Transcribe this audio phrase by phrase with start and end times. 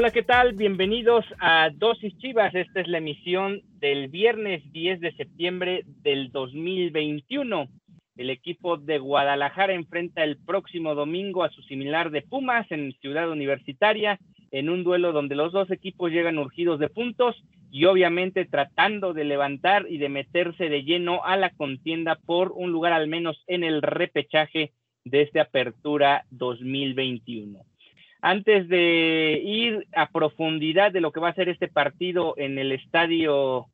[0.00, 0.54] Hola, ¿qué tal?
[0.54, 2.54] Bienvenidos a Dosis Chivas.
[2.54, 7.68] Esta es la emisión del viernes 10 de septiembre del 2021.
[8.16, 13.30] El equipo de Guadalajara enfrenta el próximo domingo a su similar de Pumas en Ciudad
[13.30, 14.18] Universitaria,
[14.50, 17.36] en un duelo donde los dos equipos llegan urgidos de puntos
[17.70, 22.72] y obviamente tratando de levantar y de meterse de lleno a la contienda por un
[22.72, 24.72] lugar al menos en el repechaje
[25.04, 27.66] de esta apertura 2021.
[28.22, 32.72] Antes de ir a profundidad de lo que va a ser este partido en el
[32.72, 33.66] estadio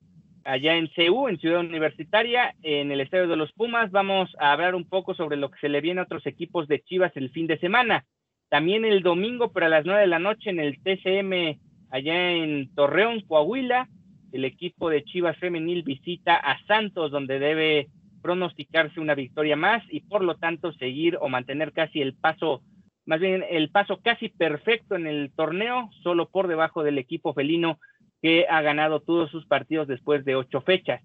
[0.44, 4.76] allá en CEU, en Ciudad Universitaria, en el estadio de los Pumas, vamos a hablar
[4.76, 7.48] un poco sobre lo que se le viene a otros equipos de Chivas el fin
[7.48, 8.04] de semana.
[8.48, 11.58] También el domingo, pero a las nueve de la noche, en el TCM
[11.90, 13.88] allá en Torreón, Coahuila,
[14.30, 17.88] el equipo de Chivas Femenil visita a Santos, donde debe
[18.22, 22.62] pronosticarse una victoria más y por lo tanto seguir o mantener casi el paso
[23.06, 27.78] más bien el paso casi perfecto en el torneo, solo por debajo del equipo felino
[28.20, 31.02] que ha ganado todos sus partidos después de ocho fechas.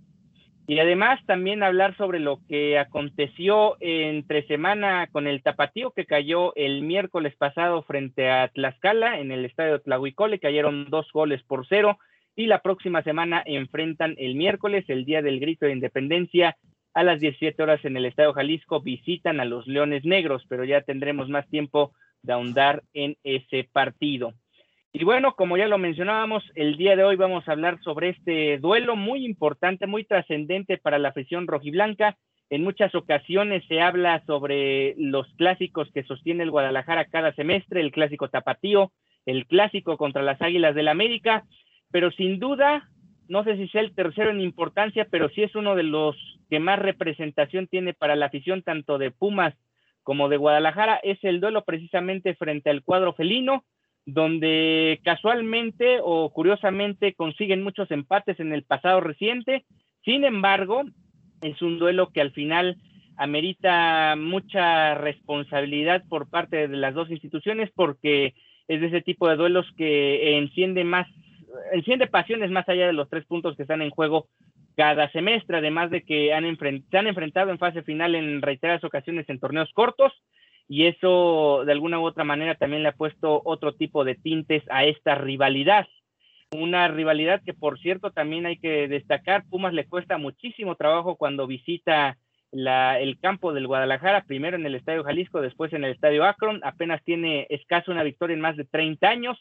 [0.68, 6.56] Y además también hablar sobre lo que aconteció entre semana con el tapatío que cayó
[6.56, 12.00] el miércoles pasado frente a Tlaxcala en el estadio Tlahuicole, cayeron dos goles por cero
[12.36, 16.56] y la próxima semana enfrentan el miércoles, el día del grito de independencia,
[16.94, 20.82] a las 17 horas en el Estadio Jalisco visitan a los Leones Negros, pero ya
[20.82, 24.34] tendremos más tiempo de ahondar en ese partido.
[24.94, 28.58] Y bueno, como ya lo mencionábamos, el día de hoy vamos a hablar sobre este
[28.58, 32.18] duelo muy importante, muy trascendente para la afición rojiblanca.
[32.50, 37.94] En muchas ocasiones se habla sobre los clásicos que sostiene el Guadalajara cada semestre, el
[37.94, 38.92] clásico tapatío,
[39.26, 41.46] el clásico contra las Águilas del América,
[41.90, 42.90] pero sin duda
[43.32, 46.18] no sé si sea el tercero en importancia, pero sí es uno de los
[46.52, 49.56] que más representación tiene para la afición tanto de Pumas
[50.04, 53.64] como de Guadalajara, es el duelo precisamente frente al cuadro felino,
[54.06, 59.64] donde casualmente o curiosamente consiguen muchos empates en el pasado reciente.
[60.04, 60.84] Sin embargo,
[61.42, 62.76] es un duelo que al final
[63.16, 68.34] amerita mucha responsabilidad por parte de las dos instituciones porque
[68.68, 71.08] es de ese tipo de duelos que enciende más
[71.72, 74.28] enciende pasiones más allá de los tres puntos que están en juego
[74.76, 76.44] cada semestre, además de que han
[76.90, 80.14] se han enfrentado en fase final en reiteradas ocasiones en torneos cortos
[80.68, 84.64] y eso de alguna u otra manera también le ha puesto otro tipo de tintes
[84.70, 85.86] a esta rivalidad.
[86.52, 91.48] Una rivalidad que por cierto también hay que destacar, Pumas le cuesta muchísimo trabajo cuando
[91.48, 92.18] visita
[92.52, 96.62] la, el campo del Guadalajara, primero en el Estadio Jalisco, después en el Estadio Akron,
[96.64, 99.38] apenas tiene escaso una victoria en más de 30 años,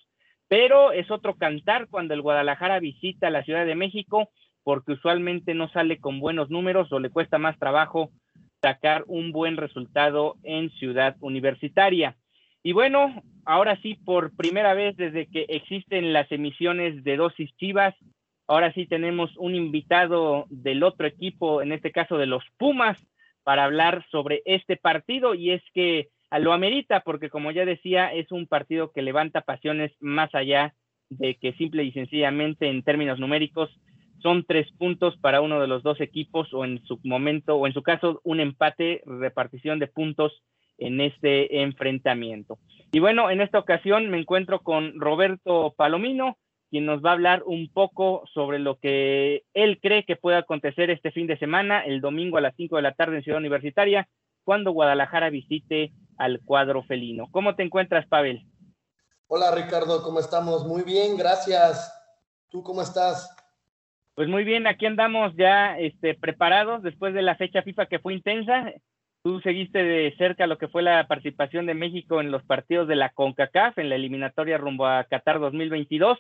[0.49, 4.31] pero es otro cantar cuando el Guadalajara visita la Ciudad de México,
[4.63, 8.11] porque usualmente no sale con buenos números o le cuesta más trabajo
[8.63, 12.17] sacar un buen resultado en Ciudad Universitaria.
[12.63, 17.95] Y bueno, ahora sí, por primera vez desde que existen las emisiones de dosis chivas,
[18.47, 22.99] ahora sí tenemos un invitado del otro equipo, en este caso de los Pumas,
[23.45, 26.09] para hablar sobre este partido y es que
[26.39, 30.75] lo amerita porque como ya decía es un partido que levanta pasiones más allá
[31.09, 33.71] de que simple y sencillamente en términos numéricos
[34.23, 37.73] son tres puntos para uno de los dos equipos o en su momento o en
[37.73, 40.43] su caso un empate repartición de puntos
[40.79, 42.59] en este enfrentamiento.
[42.93, 46.39] Y bueno, en esta ocasión me encuentro con Roberto Palomino,
[46.71, 50.91] quien nos va a hablar un poco sobre lo que él cree que puede acontecer
[50.91, 54.09] este fin de semana, el domingo a las 5 de la tarde en Ciudad Universitaria,
[54.45, 57.29] cuando Guadalajara visite al cuadro felino.
[57.31, 58.47] ¿Cómo te encuentras, Pavel?
[59.27, 60.67] Hola, Ricardo, ¿cómo estamos?
[60.67, 61.93] Muy bien, gracias.
[62.49, 63.40] ¿Tú cómo estás?
[64.21, 68.13] Pues muy bien, aquí andamos ya este, preparados después de la fecha FIFA que fue
[68.13, 68.71] intensa.
[69.23, 72.97] Tú seguiste de cerca lo que fue la participación de México en los partidos de
[72.97, 76.19] la CONCACAF en la eliminatoria rumbo a Qatar 2022.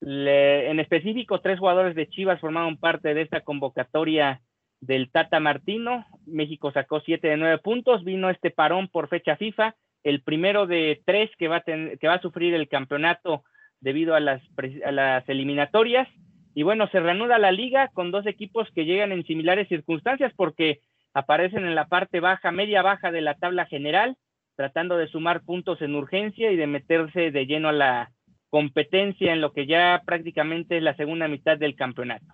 [0.00, 4.40] en específico, tres jugadores de Chivas formaron parte de esta convocatoria
[4.80, 6.06] del Tata Martino.
[6.24, 8.02] México sacó siete de nueve puntos.
[8.02, 9.74] Vino este parón por fecha FIFA,
[10.04, 13.44] el primero de tres que va a, que va a sufrir el campeonato
[13.82, 14.40] debido a las,
[14.86, 16.08] a las eliminatorias.
[16.56, 20.80] Y bueno, se reanuda la liga con dos equipos que llegan en similares circunstancias porque
[21.12, 24.16] aparecen en la parte baja, media baja de la tabla general,
[24.54, 28.12] tratando de sumar puntos en urgencia y de meterse de lleno a la
[28.48, 32.24] competencia en lo que ya prácticamente es la segunda mitad del campeonato.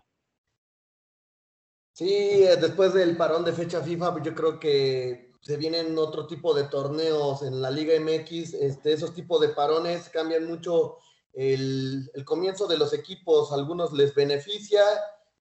[1.90, 6.54] Sí, eh, después del parón de fecha FIFA, yo creo que se vienen otro tipo
[6.54, 8.54] de torneos en la Liga MX.
[8.54, 10.98] Este, esos tipos de parones cambian mucho
[11.34, 13.52] el, comienzo de los equipos.
[13.52, 14.82] algunos les beneficia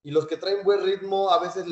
[0.04, 1.66] y los que traen buen ritmo a veces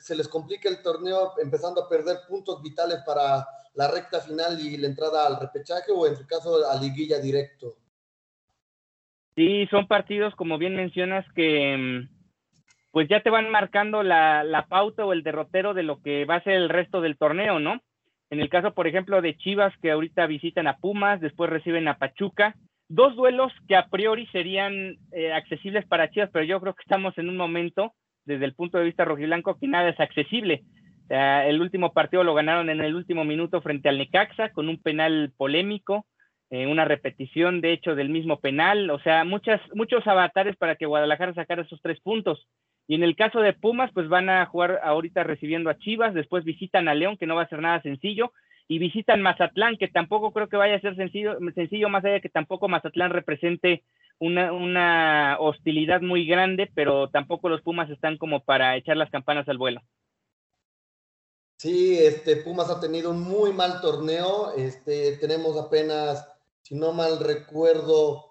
[0.00, 4.76] se les complica el torneo empezando a perder puntos vitales para la recta final y
[4.76, 7.76] la entrada al repechaje o en su caso a liguilla directo.
[9.36, 12.08] Sí, son partidos, como bien mencionas, que mm,
[12.90, 16.36] pues ya te van marcando la, la pauta o el derrotero de lo que va
[16.36, 17.80] a ser el resto del torneo, ¿no?
[18.30, 21.98] En el caso, por ejemplo, de Chivas, que ahorita visitan a Pumas, después reciben a
[21.98, 22.54] Pachuca,
[22.90, 27.16] dos duelos que a priori serían eh, accesibles para Chivas, pero yo creo que estamos
[27.18, 27.94] en un momento,
[28.24, 30.64] desde el punto de vista rojiblanco, que nada es accesible.
[31.08, 35.32] el último partido lo ganaron en el último minuto frente al Necaxa con un penal
[35.36, 36.06] polémico,
[36.50, 40.86] eh, una repetición de hecho del mismo penal, o sea, muchas, muchos avatares para que
[40.86, 42.48] Guadalajara sacara esos tres puntos.
[42.88, 46.42] Y en el caso de Pumas, pues van a jugar ahorita recibiendo a Chivas, después
[46.42, 48.32] visitan a León, que no va a ser nada sencillo,
[48.70, 52.20] y visitan Mazatlán, que tampoco creo que vaya a ser sencillo, sencillo más allá de
[52.20, 53.82] que tampoco Mazatlán represente
[54.20, 59.58] una, hostilidad muy grande, pero tampoco los Pumas están como para echar las campanas al
[59.58, 59.80] vuelo.
[61.56, 64.52] Sí, este Pumas ha tenido un muy mal torneo.
[64.56, 66.28] Este, tenemos apenas,
[66.62, 68.24] si no mal recuerdo,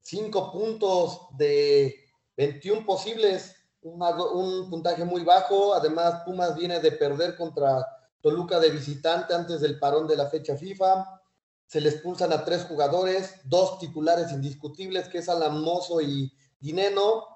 [0.00, 1.94] cinco puntos de
[2.38, 5.74] 21 posibles, un puntaje muy bajo.
[5.74, 7.84] Además, Pumas viene de perder contra
[8.24, 11.20] Toluca de visitante antes del parón de la fecha FIFA.
[11.66, 17.26] Se le expulsan a tres jugadores, dos titulares indiscutibles, que es Alan Mozo y Dineno.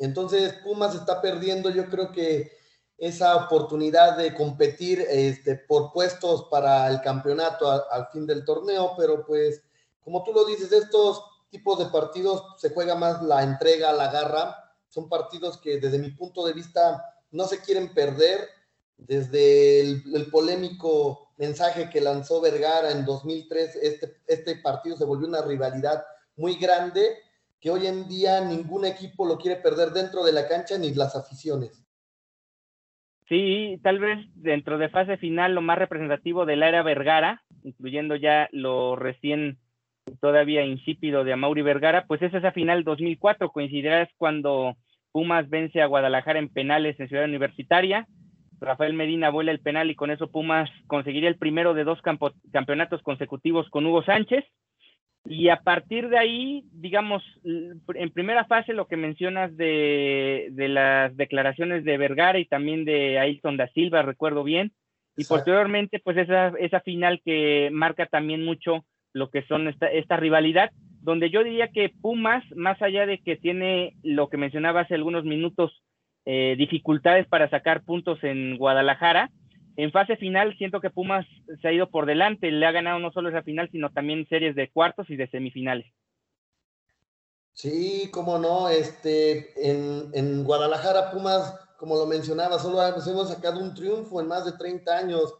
[0.00, 2.50] Entonces, Pumas está perdiendo, yo creo que
[2.98, 9.24] esa oportunidad de competir este, por puestos para el campeonato al fin del torneo, pero
[9.24, 9.62] pues,
[10.02, 14.74] como tú lo dices, estos tipos de partidos se juega más la entrega, la garra.
[14.88, 17.00] Son partidos que desde mi punto de vista
[17.30, 18.48] no se quieren perder
[18.96, 25.42] desde el, polémico mensaje que lanzó Vergara en 2003, este, este partido se volvió una
[25.42, 26.04] rivalidad
[26.36, 27.18] muy grande
[27.60, 31.16] que hoy en día ningún equipo lo quiere perder dentro de la cancha ni las
[31.16, 31.84] aficiones.
[33.28, 38.48] Sí, tal vez dentro de fase final lo más representativo del era Vergara, incluyendo ya
[38.52, 39.58] lo recién
[40.20, 44.76] todavía insípido de Amaury Vergara, pues es esa final 2004, coincidirás cuando
[45.12, 48.06] Pumas vence a Guadalajara en penales en Ciudad Universitaria,
[48.64, 53.02] Rafael Medina vuela el penal y con eso Pumas conseguiría el primero de dos campeonatos
[53.02, 54.44] consecutivos con Hugo Sánchez.
[55.26, 61.82] Y a partir de ahí, digamos, en primera fase lo que mencionas de, las declaraciones
[61.84, 64.72] de Vergara y también de Ailton da Silva, recuerdo bien,
[65.16, 68.84] y posteriormente pues esa, esa final que marca también mucho
[69.14, 73.36] lo que son esta, esta rivalidad, donde yo diría que Pumas, más allá de que
[73.36, 75.82] tiene lo que mencionaba hace algunos minutos,
[76.26, 79.30] eh, dificultades para sacar puntos en Guadalajara.
[79.76, 81.26] En fase final siento que Pumas
[81.60, 84.54] se ha ido por delante, le ha ganado no solo esa final, sino también series
[84.54, 85.86] de cuartos y de semifinales.
[87.52, 93.74] Sí, cómo no, este, en, en Guadalajara Pumas, como lo mencionaba, solo hemos sacado un
[93.74, 95.34] triunfo en más de 30 años.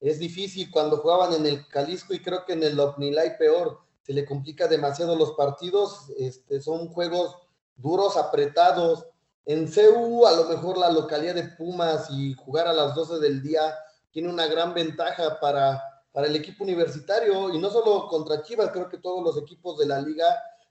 [0.00, 4.14] Es difícil cuando jugaban en el Jalisco y creo que en el Omnilay peor, se
[4.14, 7.36] le complica demasiado los partidos, este, son juegos
[7.76, 9.06] duros, apretados,
[9.48, 13.42] en CEU, a lo mejor la localidad de Pumas y jugar a las 12 del
[13.42, 13.74] día
[14.10, 18.90] tiene una gran ventaja para, para el equipo universitario y no solo contra Chivas, creo
[18.90, 20.26] que todos los equipos de la liga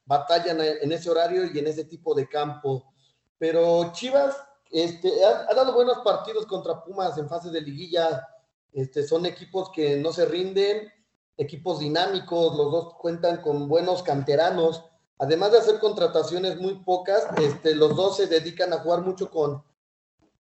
[0.05, 2.93] batallan en ese horario y en ese tipo de campo.
[3.39, 4.36] Pero Chivas
[4.69, 8.27] este, ha, dado buenos partidos contra Pumas en fase de liguilla.
[8.74, 10.88] Este, son equipos que no se rinden,
[11.36, 14.84] equipos dinámicos, los dos cuentan con buenos canteranos
[15.19, 19.63] además de hacer contrataciones muy pocas, este, los dos se dedican a jugar mucho con,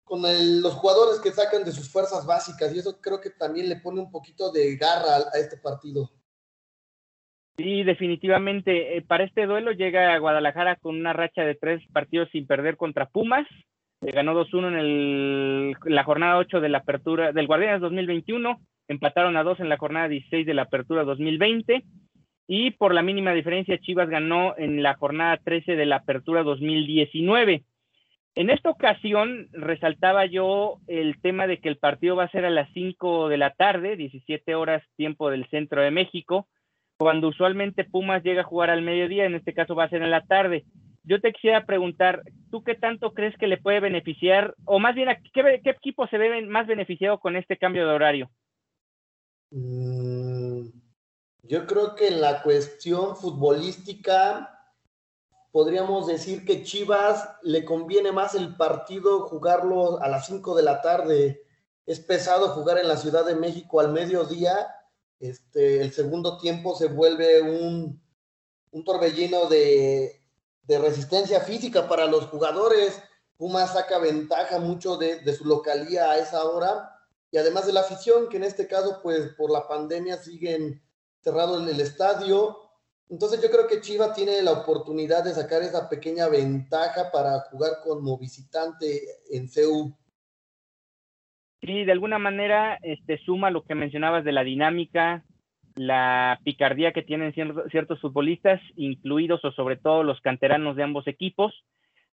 [0.09, 3.99] los jugadores que sacan de sus fuerzas básicas y eso creo que también le pone
[3.99, 6.09] un poquito de garra a, este partido.
[7.57, 8.97] Sí, definitivamente.
[8.97, 12.77] Eh, para este duelo llega a Guadalajara con una racha de tres partidos sin perder
[12.77, 13.47] contra Pumas.
[13.99, 19.59] ganó 2-1 en, la jornada 8 de la apertura del Guardianes 2021, empataron a 2
[19.59, 21.83] en la jornada 16 de la apertura 2020
[22.47, 27.63] y por la mínima diferencia Chivas ganó en la jornada 13 de la apertura 2019.
[28.35, 32.49] En esta ocasión resaltaba yo el tema de que el partido va a ser a
[32.49, 36.47] las 5 de la tarde, 17 horas tiempo del centro de México,
[36.97, 40.11] cuando usualmente Pumas llega a jugar al mediodía, en este caso va a ser en
[40.11, 40.63] la tarde.
[41.03, 45.09] Yo te quisiera preguntar, ¿tú qué tanto crees que le puede beneficiar, o más bien,
[45.33, 48.29] ¿qué, qué equipo se ve más beneficiado con este cambio de horario?
[49.51, 50.67] Mm,
[51.47, 54.53] yo creo que en la cuestión futbolística
[55.51, 60.81] podríamos decir que Chivas le conviene más el partido jugarlo a las 5 de la
[60.81, 61.43] tarde.
[61.85, 64.67] Es pesado jugar en la Ciudad de México al mediodía.
[65.19, 68.01] Este, el segundo tiempo se vuelve un,
[68.71, 70.21] un torbellino de,
[70.63, 73.01] de, resistencia física para los jugadores.
[73.37, 76.91] Pumas saca ventaja mucho de, de su localía a esa hora.
[77.31, 80.81] Y además de la afición, que en este caso, pues por la pandemia siguen
[81.27, 82.67] cerrados en el estadio
[83.09, 87.71] entonces yo creo que Chiva tiene la oportunidad de sacar esa pequeña ventaja para jugar
[87.83, 89.95] como visitante en CEU.
[91.61, 95.23] Sí, de alguna manera este, suma lo que mencionabas de la dinámica,
[95.75, 101.53] la picardía que tienen ciertos futbolistas, incluidos o sobre todo los canteranos de ambos equipos.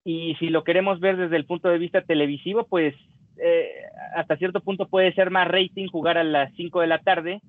[0.05, 2.95] Y si lo queremos ver desde el punto de vista televisivo, pues
[3.37, 3.71] eh,
[4.17, 7.41] hasta cierto punto puede ser más rating jugar a las 5 de la tarde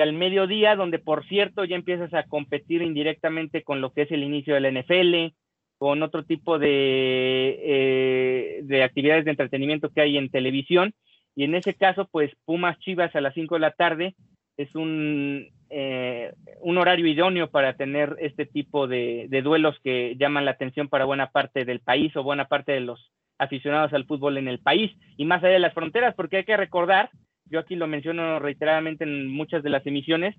[0.00, 4.22] al mediodía, donde por cierto ya empiezas a competir indirectamente con lo que es el
[4.22, 5.34] inicio del NFL,
[5.78, 10.94] con otro tipo de, eh, de actividades de entretenimiento que hay en televisión.
[11.34, 14.14] Y en ese caso, pues Pumas Chivas a las 5 de la tarde
[14.56, 20.46] es un, eh, un horario idóneo para tener este tipo de, de duelos que llaman
[20.46, 24.38] la atención para buena parte del país o buena parte de los aficionados al fútbol
[24.38, 27.10] en el país y más allá de las fronteras, porque hay que recordar
[27.50, 30.34] yo aquí lo menciono reiteradamente en muchas de las emisiones,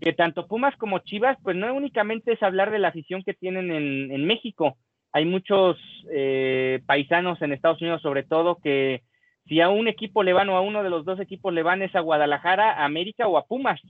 [0.00, 3.70] que tanto Pumas como Chivas, pues no únicamente es hablar de la afición que tienen
[3.70, 4.76] en, México,
[5.12, 5.76] hay muchos
[6.10, 9.02] eh, paisanos en Estados Unidos sobre todo que
[9.46, 11.82] si a un equipo le van o a uno de los dos equipos le van
[11.82, 13.80] es a Guadalajara, a América o a Pumas,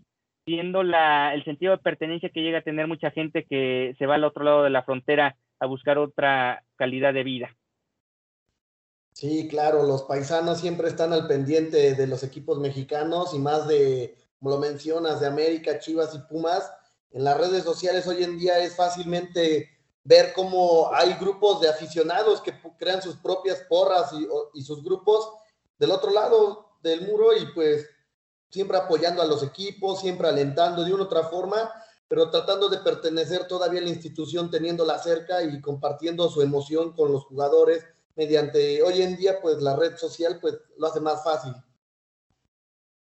[0.44, 4.16] siendo la, el sentido de pertenencia que llega a tener mucha gente que se va
[4.16, 7.54] al otro lado de la frontera a buscar otra calidad de vida.
[9.12, 14.16] Sí, claro, los paisanos siempre están al pendiente de los equipos mexicanos y más de,
[14.38, 16.70] como lo mencionas, de América, Chivas y Pumas.
[17.10, 19.68] En las redes sociales hoy en día es fácilmente
[20.04, 24.10] ver cómo hay grupos de aficionados que crean sus propias porras
[24.54, 25.30] y, sus grupos
[25.78, 27.86] del otro lado del muro y pues
[28.48, 31.70] siempre apoyando a los equipos, siempre alentando de una u otra forma,
[32.08, 37.12] pero tratando de pertenecer todavía a la institución, teniéndola cerca y compartiendo su emoción con
[37.12, 37.84] los jugadores
[38.16, 41.52] mediante hoy en día pues la red social pues lo hace más fácil.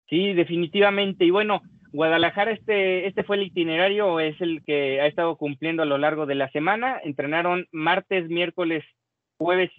[0.08, 1.26] Sí, definitivamente.
[1.26, 1.62] Y bueno,
[1.92, 6.26] Guadalajara, este, este fue el itinerario, es el que ha estado cumpliendo a lo largo
[6.26, 7.00] de la semana.
[7.04, 8.84] Entrenaron martes, miércoles,
[9.38, 9.72] jueves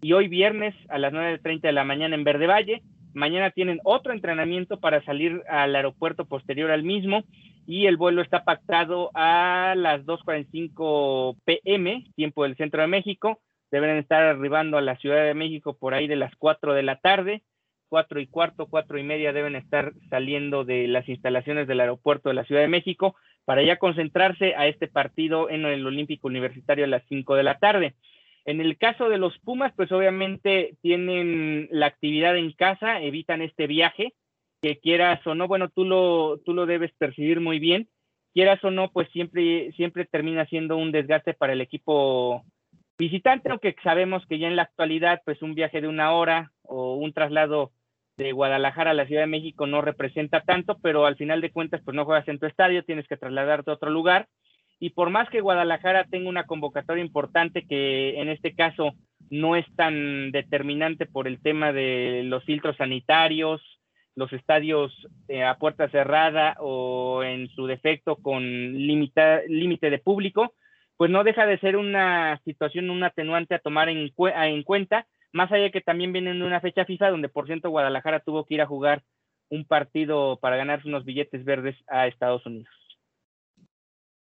[0.00, 2.82] y hoy viernes a las 9.30 de la mañana en Verde Valle.
[3.14, 7.24] Mañana tienen otro entrenamiento para salir al aeropuerto posterior al mismo
[7.66, 13.40] y el vuelo está pactado a las 2.45 pm, tiempo del centro de México
[13.80, 16.98] deben estar arribando a la Ciudad de México por ahí de las 4 de la
[17.00, 17.42] tarde,
[17.88, 22.34] cuatro y cuarto, cuatro y media deben estar saliendo de las instalaciones del aeropuerto de
[22.34, 26.88] la Ciudad de México para ya concentrarse a este partido en el Olímpico Universitario a
[26.88, 27.94] las 5 de la tarde.
[28.44, 33.66] En el caso de los Pumas, pues obviamente tienen la actividad en casa, evitan este
[33.66, 34.14] viaje,
[34.62, 37.88] que quieras o no, bueno, tú lo, tú lo debes percibir muy bien,
[38.34, 42.44] quieras o no, pues siempre, siempre termina siendo un desgaste para el equipo
[42.98, 46.94] visitante, aunque sabemos que ya en la actualidad, pues un viaje de una hora o
[46.96, 47.72] un traslado
[48.16, 51.82] de Guadalajara a la Ciudad de México no representa tanto, pero al final de cuentas,
[51.84, 54.28] pues no juegas en tu estadio, tienes que trasladarte a otro lugar.
[54.78, 58.92] Y por más que Guadalajara tenga una convocatoria importante, que en este caso
[59.30, 63.62] no es tan determinante por el tema de los filtros sanitarios,
[64.14, 64.92] los estadios
[65.28, 70.54] eh, a puerta cerrada o en su defecto con límite de público,
[70.96, 75.52] pues no deja de ser una situación, un atenuante a tomar en, en cuenta, más
[75.52, 78.62] allá que también vienen de una fecha FIFA donde por ciento Guadalajara tuvo que ir
[78.62, 79.02] a jugar
[79.50, 82.70] un partido para ganarse unos billetes verdes a Estados Unidos.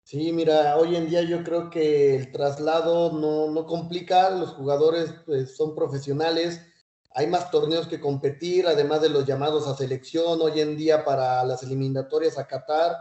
[0.04, 5.14] Sí, mira, hoy en día yo creo que el traslado no, no complica, los jugadores
[5.26, 6.66] pues, son profesionales,
[7.12, 11.44] hay más torneos que competir, además de los llamados a selección, hoy en día para
[11.44, 12.96] las eliminatorias a Qatar,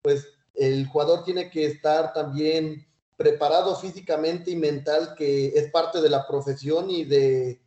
[0.00, 6.10] pues el jugador tiene que estar también preparado físicamente y mental, que es parte de
[6.10, 7.60] la profesión y de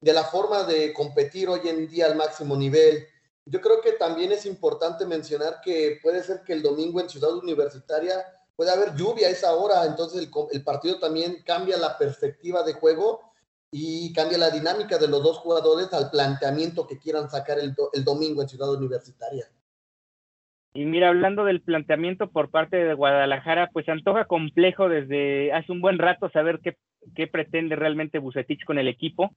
[0.00, 3.06] la forma de competir hoy en día al máximo nivel.
[3.44, 7.32] Yo creo que también es importante mencionar que puede ser que el domingo en Ciudad
[7.32, 8.24] Universitaria
[8.56, 13.20] puede haber lluvia a esa hora, entonces el, partido también cambia la perspectiva de juego
[13.70, 18.42] y cambia la dinámica de los dos jugadores al planteamiento que quieran sacar el domingo
[18.42, 19.48] en Ciudad Universitaria.
[20.76, 25.80] Y mira, hablando del planteamiento por parte de Guadalajara, pues antoja complejo desde hace un
[25.80, 26.76] buen rato saber qué,
[27.14, 29.30] qué pretende realmente Bucetich con el equipo.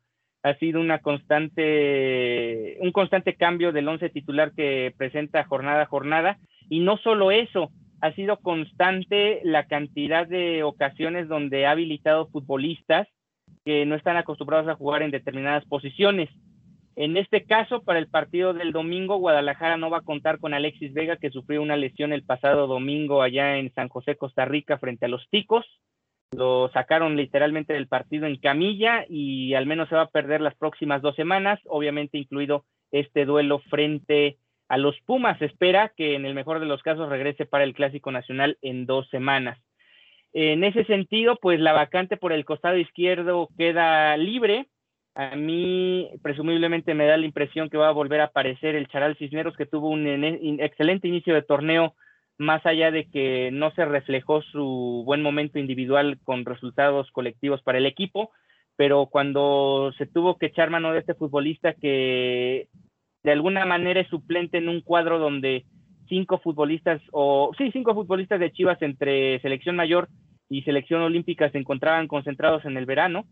[0.44, 6.38] Ha sido una constante, un constante cambio del once titular que presenta jornada a jornada.
[6.70, 13.08] Y no solo eso, ha sido constante la cantidad de ocasiones donde ha habilitado futbolistas
[13.64, 16.30] que no están acostumbrados a jugar en determinadas posiciones.
[17.00, 20.94] En este caso, para el partido del domingo, Guadalajara no va a contar con Alexis
[20.94, 25.06] Vega, que sufrió una lesión el pasado domingo allá en San José, Costa Rica, frente
[25.06, 25.66] a los Ticos.
[26.36, 30.56] Lo sacaron literalmente del partido en camilla y al menos se va a perder las
[30.56, 34.38] próximas dos semanas, obviamente incluido este duelo frente
[34.68, 35.42] a los Pumas.
[35.42, 39.08] espera que en el mejor de los casos regrese para el Clásico Nacional en dos
[39.08, 39.58] semanas.
[40.34, 44.68] En ese sentido, pues la vacante por el costado izquierdo queda libre
[45.20, 49.18] a mí presumiblemente me da la impresión que va a volver a aparecer el Charal
[49.18, 50.08] Cisneros, que tuvo un
[50.62, 51.94] excelente inicio de torneo,
[52.38, 57.80] más allá de que no se reflejó su buen momento individual con resultados colectivos para
[57.80, 58.32] el equipo,
[58.78, 62.70] pero cuando se tuvo que echar mano de este futbolista que
[63.22, 65.66] de alguna manera es suplente en un cuadro donde
[66.08, 70.08] cinco futbolistas, o sí, cinco futbolistas de Chivas entre selección mayor
[70.48, 73.26] y selección olímpica se encontraban concentrados en el verano,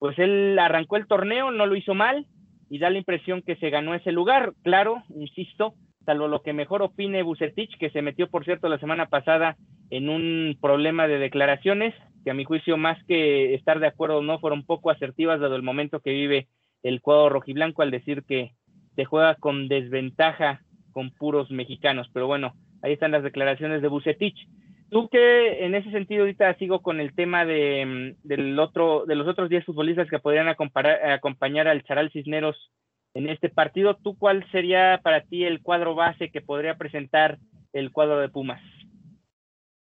[0.00, 2.26] pues él arrancó el torneo, no lo hizo mal
[2.70, 4.54] y da la impresión que se ganó ese lugar.
[4.62, 5.74] Claro, insisto,
[6.06, 9.56] salvo lo que mejor opine Bucetich, que se metió, por cierto, la semana pasada
[9.90, 14.38] en un problema de declaraciones, que a mi juicio, más que estar de acuerdo no,
[14.38, 16.48] fueron poco asertivas dado el momento que vive
[16.82, 18.52] el cuadro rojiblanco al decir que
[18.96, 22.08] se juega con desventaja con puros mexicanos.
[22.14, 24.48] Pero bueno, ahí están las declaraciones de Bucetich.
[24.90, 29.14] Tú que en ese sentido ahorita sigo con el tema de, mm, del otro, de
[29.14, 32.70] los otros 10 futbolistas que podrían acompañar al Charal Cisneros
[33.14, 37.38] en este partido, ¿tú cuál sería para ti el cuadro base que podría presentar
[37.72, 38.60] el cuadro de Pumas?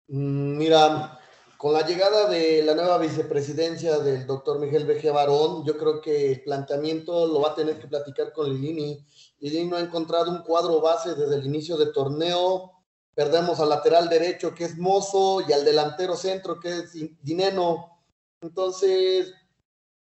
[0.07, 1.19] Mm, mira,
[1.57, 6.33] con la llegada de la nueva vicepresidencia del doctor Miguel Veje Barón, yo creo que
[6.33, 9.03] el planteamiento lo va a tener que platicar con Lilini.
[9.39, 12.82] Lilini no ha encontrado un cuadro base desde el inicio de torneo
[13.15, 18.01] Perdemos al lateral derecho, que es Mozo, y al delantero centro, que es Dineno.
[18.41, 19.33] Entonces,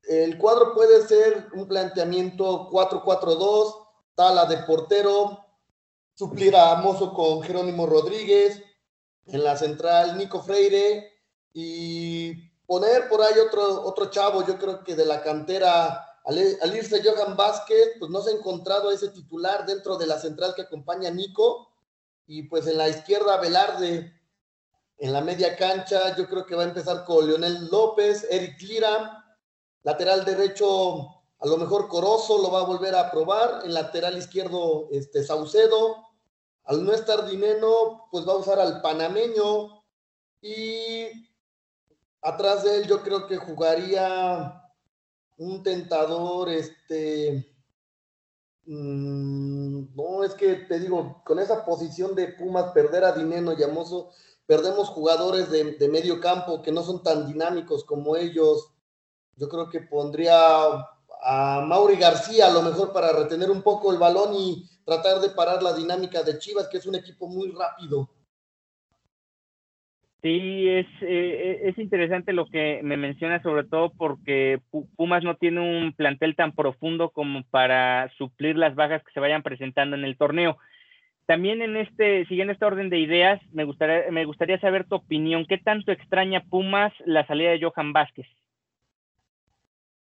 [0.03, 5.45] el cuadro puede ser un planteamiento 4-4-2, tala de portero,
[6.15, 8.61] suplir a Mozo con Jerónimo Rodríguez,
[9.25, 11.11] en la central Nico Freire,
[11.53, 12.33] y
[12.65, 17.35] poner por ahí otro, otro chavo, yo creo que de la cantera, al, irse Johan
[17.35, 21.13] Vázquez, pues no se ha encontrado ese titular dentro de la central que acompaña a
[21.13, 21.69] Nico,
[22.27, 24.13] y pues en la izquierda, Velarde.
[24.97, 29.23] En la media cancha, yo creo que va a empezar con Leonel López, Eric Lira.
[29.83, 31.07] Lateral derecho,
[31.39, 33.61] a lo mejor Corozo lo va a volver a probar.
[33.63, 36.03] En lateral izquierdo, este, Saucedo.
[36.65, 39.83] Al no estar Dineno, pues va a usar al panameño.
[40.41, 41.05] Y
[42.21, 44.61] atrás de él, yo creo que jugaría
[45.37, 47.56] un tentador, este.
[48.67, 53.63] Mm, no, es que te digo, con esa posición de Pumas, perder a Dineno y
[53.63, 54.09] Amoso,
[54.45, 58.73] perdemos jugadores de, medio campo que no son tan dinámicos como ellos.
[59.37, 60.35] Yo creo que pondría
[61.23, 65.29] a Mauri García a lo mejor para retener un poco el balón y tratar de
[65.29, 68.09] parar la dinámica de Chivas, que es un equipo muy rápido.
[70.23, 74.59] Sí, es, eh, es interesante lo que me menciona, sobre todo porque
[74.95, 79.43] Pumas no tiene un plantel tan profundo como para suplir las bajas que se vayan
[79.43, 80.57] presentando en el torneo.
[81.27, 85.45] También en este, siguiendo esta orden de ideas, me gustaría, me gustaría saber tu opinión.
[85.45, 88.25] ¿Qué tanto extraña Pumas la salida de Johan Vázquez?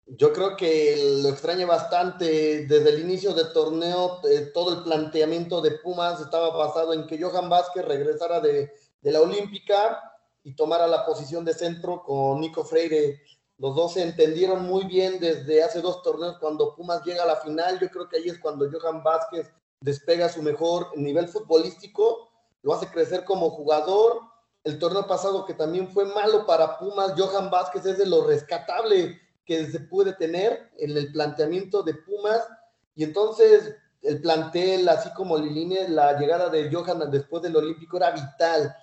[0.07, 2.65] Yo creo que lo extraña bastante.
[2.65, 7.21] Desde el inicio del torneo, eh, todo el planteamiento de Pumas estaba basado en que
[7.21, 10.09] Johan Vázquez regresara de, de la Olímpica
[10.43, 13.21] y tomara la posición de centro con Nico Freire.
[13.57, 17.35] Los dos se entendieron muy bien desde hace dos torneos cuando Pumas llega a la
[17.37, 17.79] final.
[17.79, 22.29] Yo creo que ahí es cuando Johan Vázquez despega su mejor nivel futbolístico,
[22.63, 24.21] lo hace crecer como jugador.
[24.63, 29.19] El torneo pasado que también fue malo para Pumas, Johan Vázquez es de lo rescatable
[29.45, 32.47] que se puede tener en el planteamiento de Pumas.
[32.95, 38.11] Y entonces el plantel, así como Liline, la llegada de Johan después del Olímpico era
[38.11, 38.75] vital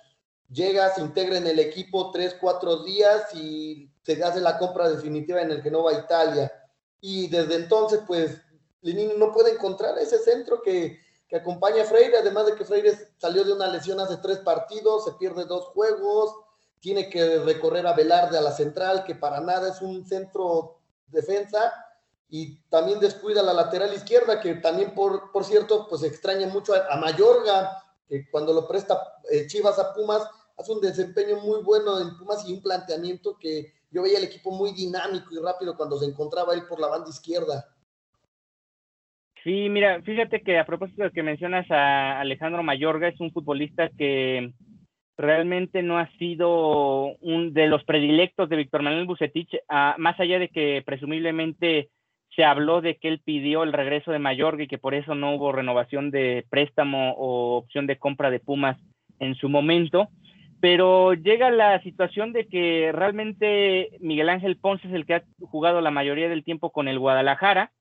[0.49, 5.41] llega, se integra en el equipo tres, cuatro días y se hace la compra definitiva
[5.41, 6.51] en el que no va a Italia.
[6.99, 8.41] y desde entonces, pues,
[8.81, 12.97] Linini no puede encontrar ese centro que, que acompaña a Freire, además de que Freire
[13.17, 16.33] salió de una lesión hace tres partidos, se pierde dos juegos,
[16.79, 21.73] tiene que recorrer a Velarde a la central, que para nada es un centro defensa,
[22.29, 26.95] y también descuida la lateral izquierda, que también, por, por cierto, pues extraña mucho a,
[26.97, 28.99] Mayorga, que cuando lo presta
[29.31, 33.73] eh, Chivas a Pumas, hace un desempeño muy bueno en Pumas y un planteamiento que
[33.91, 37.09] yo veía el equipo muy dinámico y rápido cuando se encontraba él por la banda
[37.09, 37.65] izquierda.
[39.43, 43.89] Sí, mira, fíjate que a propósito de que mencionas a Alejandro Mayorga, es un futbolista
[43.97, 44.51] que
[45.17, 49.49] realmente no ha sido un de los predilectos de Víctor Manuel Bucetich,
[49.97, 51.89] más allá de que presumiblemente
[52.35, 55.35] se habló de que él pidió el regreso de Mayorga y que por eso no
[55.35, 58.77] hubo renovación de préstamo o opción de compra de Pumas
[59.19, 60.09] en su momento.
[60.59, 65.81] Pero llega la situación de que realmente Miguel Ángel Ponce es el que ha jugado
[65.81, 67.71] la mayoría del tiempo con el Guadalajara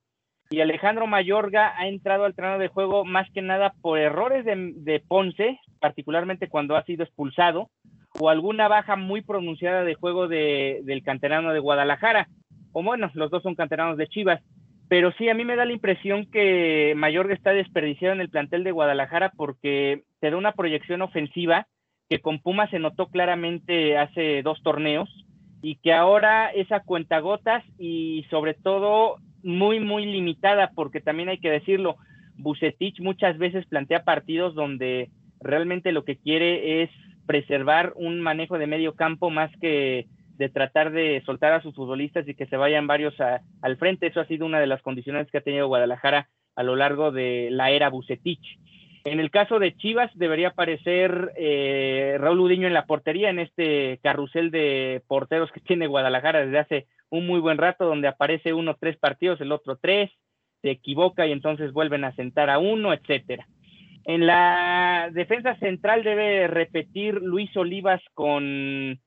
[0.49, 5.03] y Alejandro Mayorga ha entrado al terreno de juego más que nada por errores de,
[5.07, 7.69] Ponce, particularmente cuando ha sido expulsado,
[8.19, 12.29] o alguna baja muy pronunciada de juego del canterano de Guadalajara.
[12.79, 14.43] O bueno, los dos son canteranos de Chivas.
[14.91, 18.65] Pero sí, a mí me da la impresión que Mayorga está desperdiciado en el plantel
[18.65, 21.69] de Guadalajara porque te da una proyección ofensiva
[22.11, 25.09] que con Pumas se notó claramente hace dos torneos
[25.63, 31.51] y que ahora esa cuentagotas y sobre todo muy, muy limitada, porque también hay que
[31.51, 31.97] decirlo,
[32.37, 35.09] Bucetich muchas veces plantea partidos donde
[35.41, 36.91] realmente lo que quiere es
[37.27, 42.27] preservar un manejo de medio campo más que de tratar de soltar a sus futbolistas
[42.29, 44.07] y que se vayan varios al frente.
[44.07, 47.49] Eso ha sido una de las condiciones que ha tenido Guadalajara a lo largo de
[47.51, 48.59] la era Bucetich.
[49.05, 54.01] En el caso de Chivas, debería aparecer eh, Raúl Udiño en la portería, en este
[54.03, 58.77] carrusel de porteros que tiene Guadalajara desde hace un muy buen rato donde aparece uno
[58.81, 60.11] tres partidos, el otro tres,
[60.63, 63.47] se equivoca y entonces vuelven a sentar a uno, etcétera.
[64.05, 68.99] En la defensa central debe repetir Luis Olivas con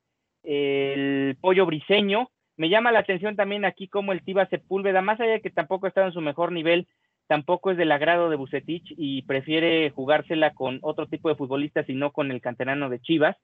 [0.44, 2.30] el pollo briseño.
[2.58, 5.86] Me llama la atención también aquí como el Tiba Sepúlveda, más allá de que tampoco
[5.86, 6.88] ha estado en su mejor nivel,
[7.28, 11.94] tampoco es del agrado de Bucetich y prefiere jugársela con otro tipo de futbolistas y
[11.94, 13.38] no con el canterano de Chivas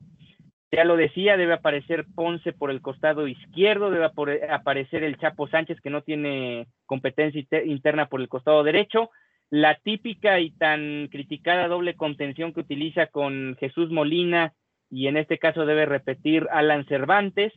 [0.76, 4.12] ya lo decía, debe aparecer Ponce por el costado izquierdo, debe
[4.50, 9.10] aparecer el Chapo Sánchez que no tiene competencia interna por el costado derecho,
[9.50, 14.54] la típica y tan criticada doble contención que utiliza con Jesús Molina
[14.90, 17.54] y en este caso debe repetir Alan Cervantes.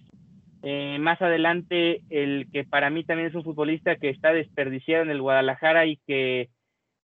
[0.63, 5.11] Eh, más adelante, el que para mí también es un futbolista que está desperdiciado en
[5.11, 6.49] el Guadalajara y que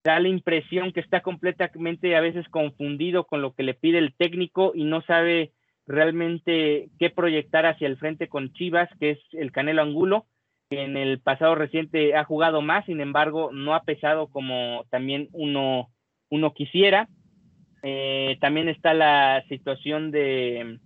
[0.04, 4.14] da la impresión que está completamente a veces confundido con lo que le pide el
[4.14, 5.52] técnico y no sabe
[5.86, 10.26] realmente qué proyectar hacia el frente con Chivas, que es el Canelo Angulo,
[10.70, 15.28] que en el pasado reciente ha jugado más, sin embargo, no ha pesado como también
[15.32, 15.88] uno,
[16.30, 17.08] uno quisiera.
[17.82, 20.78] Eh, también está la situación de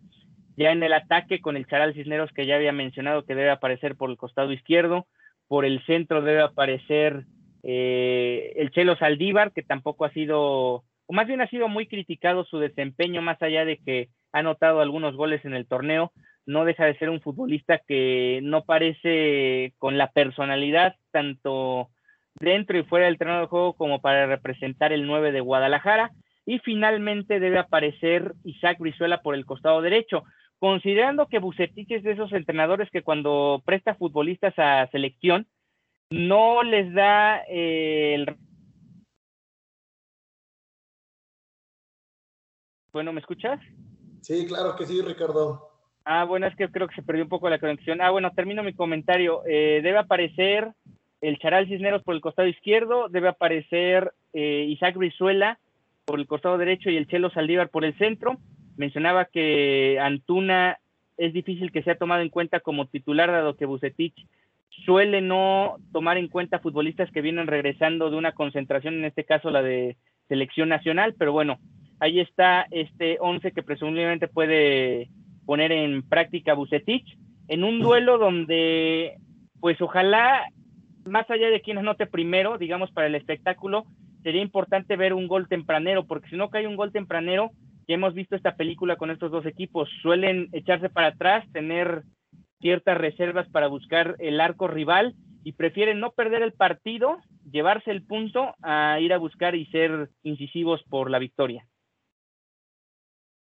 [0.56, 3.96] ya en el ataque con el Charal Cisneros que ya había mencionado que debe aparecer
[3.96, 5.06] por el costado izquierdo,
[5.48, 7.24] por el centro debe aparecer
[7.64, 12.44] eh, el Chelo Saldívar, que tampoco ha sido, o más bien ha sido muy criticado
[12.44, 16.12] su desempeño, más allá de que ha anotado algunos goles en el torneo,
[16.46, 21.88] no deja de ser un futbolista que no parece con la personalidad tanto
[22.34, 26.10] dentro y fuera del terreno de juego como para representar el 9 de Guadalajara.
[26.46, 30.24] Y finalmente debe aparecer Isaac Brizuela por el costado derecho.
[30.58, 35.46] Considerando que Bucetich es de esos entrenadores que cuando presta futbolistas a selección,
[36.10, 38.36] no les da eh, el...
[42.92, 43.60] Bueno, ¿me escuchas?
[44.20, 45.70] Sí, claro que sí, Ricardo.
[46.04, 48.00] Ah, bueno, es que creo que se perdió un poco la conexión.
[48.00, 49.42] Ah, bueno, termino mi comentario.
[49.46, 50.72] Eh, debe aparecer
[51.20, 55.58] el Charal Cisneros por el costado izquierdo, debe aparecer eh, Isaac Brizuela
[56.04, 58.38] por el costado derecho y el Chelo Saldívar por el centro.
[58.76, 60.78] Mencionaba que Antuna
[61.16, 64.14] es difícil que sea tomado en cuenta como titular, dado que Bucetich
[64.84, 69.50] suele no tomar en cuenta futbolistas que vienen regresando de una concentración, en este caso
[69.50, 69.96] la de
[70.28, 71.58] selección nacional, pero bueno,
[72.00, 75.08] ahí está este 11 que presumiblemente puede
[75.46, 79.18] poner en práctica Bucetich en un duelo donde,
[79.60, 80.42] pues ojalá,
[81.04, 83.84] más allá de quien anote primero, digamos, para el espectáculo,
[84.24, 87.50] sería importante ver un gol tempranero, porque si no cae un gol tempranero,
[87.86, 92.02] ya hemos visto esta película con estos dos equipos, suelen echarse para atrás, tener
[92.60, 97.18] ciertas reservas para buscar el arco rival y prefieren no perder el partido,
[97.52, 101.68] llevarse el punto a ir a buscar y ser incisivos por la victoria.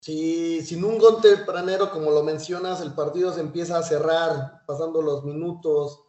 [0.01, 5.01] Si sin un gol tempranero, como lo mencionas, el partido se empieza a cerrar, pasando
[5.01, 6.06] los minutos,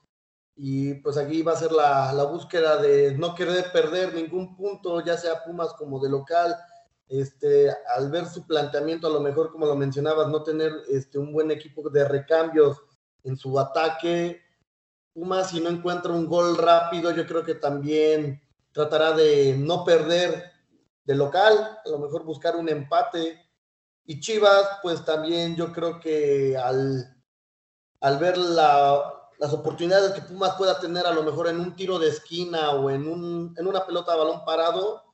[0.60, 5.00] y pues aquí va a ser la, la, búsqueda de no querer perder ningún punto,
[5.04, 6.56] ya sea Pumas como de local,
[7.06, 11.32] este, al ver su planteamiento, a lo mejor como lo mencionabas, no tener este, un
[11.32, 12.76] buen equipo de recambios
[13.22, 14.42] en su ataque,
[15.14, 18.42] Pumas si no encuentra un gol rápido, yo creo que también
[18.72, 20.42] tratará de no perder
[21.04, 23.40] de local, a lo mejor buscar un empate.
[24.04, 27.16] Y Chivas, pues también yo creo que al,
[28.00, 28.36] al ver
[29.38, 32.90] las oportunidades que Pumas pueda tener a lo mejor en un tiro de esquina o
[32.90, 35.04] en, un, en una pelota de balón parado,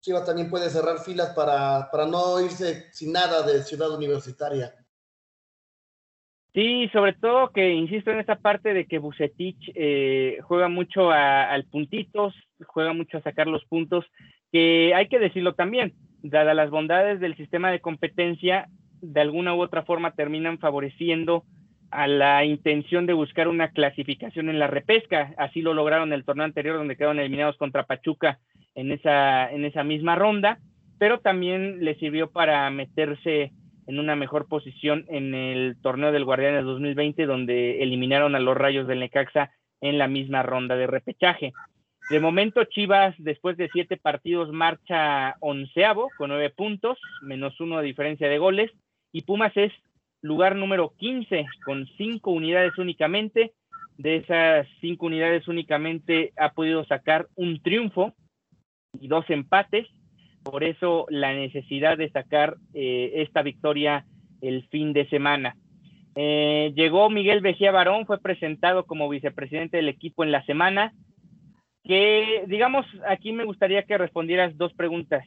[0.00, 4.74] Chivas también puede cerrar filas para, para no irse sin nada de ciudad universitaria.
[6.54, 11.64] Sí, sobre todo que insisto en esa parte de que Bucetich eh, juega mucho al
[11.64, 12.34] puntitos,
[12.66, 14.04] juega mucho a sacar los puntos,
[14.50, 18.68] que hay que decirlo también, dadas las bondades del sistema de competencia,
[19.00, 21.44] de alguna u otra forma terminan favoreciendo
[21.92, 25.34] a la intención de buscar una clasificación en la repesca.
[25.36, 28.38] Así lo lograron el torneo anterior, donde quedaron eliminados contra Pachuca
[28.74, 30.58] en esa, en esa misma ronda,
[30.98, 33.52] pero también le sirvió para meterse
[33.86, 38.86] en una mejor posición en el torneo del Guardianes 2020, donde eliminaron a los Rayos
[38.86, 39.50] del Necaxa
[39.80, 41.52] en la misma ronda de repechaje.
[42.08, 47.84] De momento, Chivas, después de siete partidos, marcha onceavo con nueve puntos, menos uno de
[47.84, 48.70] diferencia de goles,
[49.12, 49.72] y Pumas es
[50.22, 53.52] lugar número 15 con cinco unidades únicamente.
[53.98, 58.14] De esas cinco unidades únicamente ha podido sacar un triunfo
[58.98, 59.86] y dos empates.
[60.42, 64.06] Por eso la necesidad de sacar eh, esta victoria
[64.40, 65.56] el fin de semana.
[66.14, 70.92] Eh, llegó Miguel Vejía Barón, fue presentado como vicepresidente del equipo en la semana.
[71.84, 75.26] Que, digamos, aquí me gustaría que respondieras dos preguntas.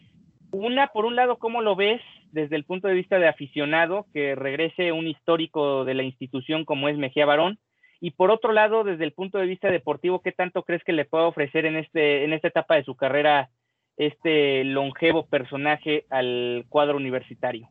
[0.52, 2.02] Una, por un lado, ¿cómo lo ves
[2.36, 6.90] desde el punto de vista de aficionado, que regrese un histórico de la institución como
[6.90, 7.58] es Mejía Barón?
[8.02, 11.06] Y por otro lado, desde el punto de vista deportivo, ¿qué tanto crees que le
[11.06, 13.50] puede ofrecer en, este, en esta etapa de su carrera
[13.98, 17.70] este longevo personaje al cuadro universitario?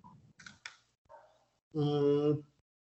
[1.74, 2.32] Mm,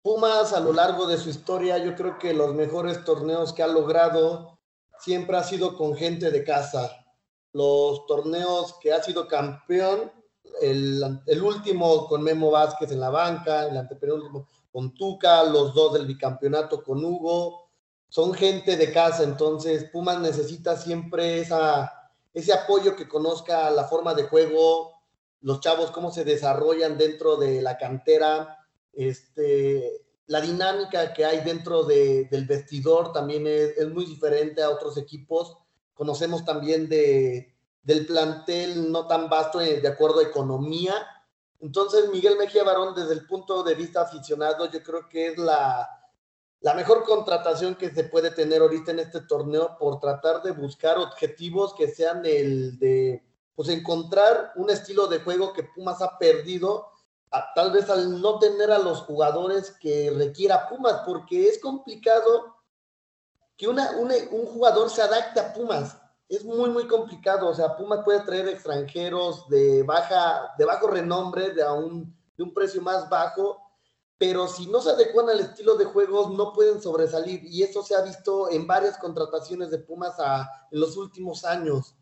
[0.07, 3.67] Pumas a lo largo de su historia, yo creo que los mejores torneos que ha
[3.67, 4.61] logrado
[5.01, 7.05] siempre ha sido con gente de casa.
[7.53, 10.12] Los torneos que ha sido campeón,
[10.61, 16.07] el, último con Memo Vázquez en la banca, el antepenúltimo con Tuca, los dos del
[16.07, 17.69] bicampeonato con Hugo,
[18.09, 21.93] son gente de casa, entonces Pumas necesita siempre esa
[22.37, 24.93] ese apoyo que conozca la forma de juego,
[25.41, 28.59] los chavos, cómo se desarrollan dentro de la cantera,
[28.93, 35.57] este, la dinámica que hay dentro del vestidor también es, muy diferente a otros equipos.
[35.95, 37.56] Conocemos también de,
[37.87, 40.92] del plantel no tan vasto eh, de acuerdo a economía.
[41.61, 45.88] Entonces, Miguel Mejía Barón, desde el punto de vista aficionado, yo creo que es la,
[46.62, 50.99] la mejor contratación que se puede tener ahorita en este torneo por tratar de buscar
[50.99, 56.88] objetivos que sean el de, pues encontrar un estilo de juego que Pumas ha perdido,
[57.55, 62.57] tal vez al no tener a los jugadores que requiera Pumas, porque es complicado
[63.57, 65.96] que una, un jugador se adapte a Pumas.
[66.29, 67.49] Es muy, muy complicado.
[67.49, 72.43] O sea, Pumas puede traer extranjeros de, baja, de bajo renombre, de, a un, de
[72.43, 73.62] un precio más bajo,
[74.19, 77.45] pero si no se adecuan al estilo de juegos, no pueden sobresalir.
[77.45, 80.17] Y eso se ha visto en varias contrataciones de Pumas
[80.71, 81.95] en los últimos años.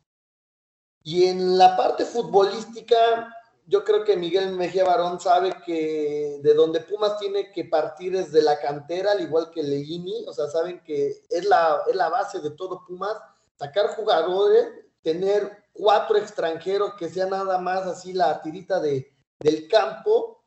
[1.03, 3.29] Y en la parte futbolística,
[3.67, 8.33] yo creo que Miguel Mejía Barón sabe que de donde Pumas tiene que partir es
[8.33, 12.09] de la cantera, al igual que Leini, o sea, saben que es la, es la
[12.09, 13.17] base de todo Pumas,
[13.57, 14.69] sacar jugadores,
[15.03, 20.43] tener cuatro extranjeros que sea nada más así la tirita de, del campo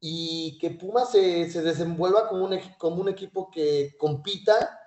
[0.00, 4.78] y que Pumas se, se desenvuelva como un, como un equipo que compita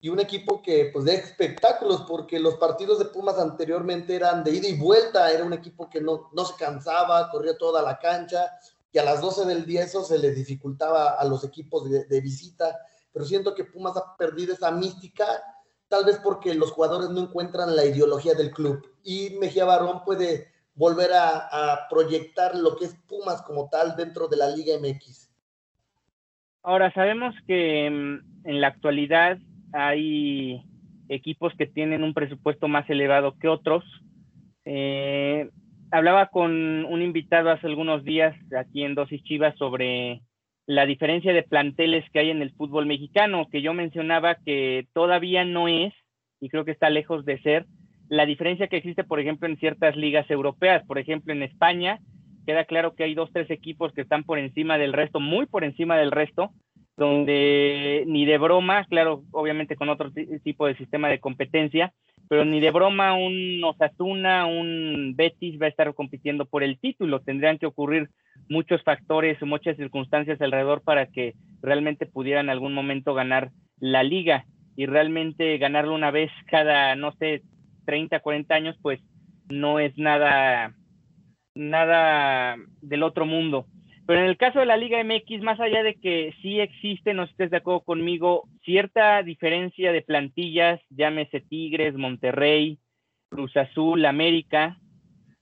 [0.00, 4.50] y un equipo que pues dé espectáculos, porque los partidos de Pumas anteriormente eran de
[4.50, 8.50] ida y vuelta, era un equipo que no, no se cansaba, corría toda la cancha,
[8.90, 12.20] y a las 12 del día eso se les dificultaba a los equipos de, de
[12.20, 12.76] visita,
[13.12, 15.24] pero siento que Pumas ha perdido esa mística,
[15.92, 20.48] tal vez porque los jugadores no encuentran la ideología del club, y Mejía Barón puede
[20.74, 25.30] volver a, proyectar lo que es Pumas como tal dentro de la Liga MX.
[26.62, 29.36] Ahora, sabemos que mm, en la actualidad
[29.74, 30.64] hay
[31.10, 33.84] equipos que tienen un presupuesto más elevado que otros.
[34.64, 35.50] Eh,
[35.90, 40.22] hablaba con un invitado hace algunos días aquí en Dosis Chivas sobre
[40.74, 45.44] la diferencia de planteles que hay en el fútbol mexicano, que yo mencionaba que todavía
[45.44, 45.92] no es,
[46.40, 47.66] y creo que está lejos de ser,
[48.08, 50.84] la diferencia que existe, por ejemplo, en ciertas ligas europeas.
[50.86, 51.98] Por ejemplo, en España
[52.46, 55.62] queda claro que hay dos, tres equipos que están por encima del resto, muy por
[55.62, 56.50] encima del resto,
[56.96, 60.10] donde ni de broma, claro, obviamente con otro
[60.42, 61.92] tipo de sistema de competencia,
[62.32, 67.20] pero ni de broma un Osasuna, un Betis va a estar compitiendo por el título.
[67.20, 68.08] Tendrían que ocurrir
[68.48, 74.46] muchos factores muchas circunstancias alrededor para que realmente pudieran en algún momento ganar la liga
[74.76, 77.42] y realmente ganarlo una vez cada, no sé,
[77.84, 78.98] 30, 40 años, pues
[79.50, 80.74] no es nada,
[81.54, 83.66] nada del otro mundo.
[84.06, 87.22] Pero en el caso de la Liga MX, más allá de que sí existe, no
[87.22, 92.78] estés de acuerdo conmigo, cierta diferencia de plantillas, llámese Tigres, Monterrey,
[93.28, 94.76] Cruz Azul, América,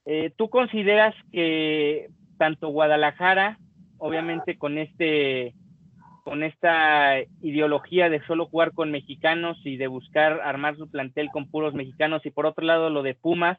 [0.04, 3.58] eh, ¿tú consideras que tanto Guadalajara,
[3.98, 5.54] obviamente con este
[6.24, 11.50] con esta ideología de solo jugar con mexicanos y de buscar armar su plantel con
[11.50, 13.58] puros mexicanos y por otro lado lo de Pumas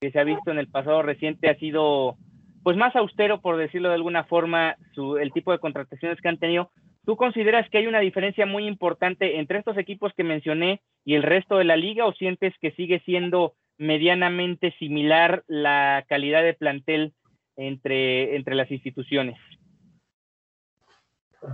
[0.00, 2.16] que se ha visto en el pasado reciente ha sido
[2.62, 4.76] pues más austero, por decirlo de alguna forma,
[5.20, 6.70] el tipo de contrataciones que han tenido.
[7.04, 11.22] ¿Tú consideras que hay una diferencia muy importante entre estos equipos que mencioné y el
[11.22, 17.14] resto de la liga o sientes que sigue siendo medianamente similar la calidad de plantel
[17.56, 19.38] entre, entre las instituciones?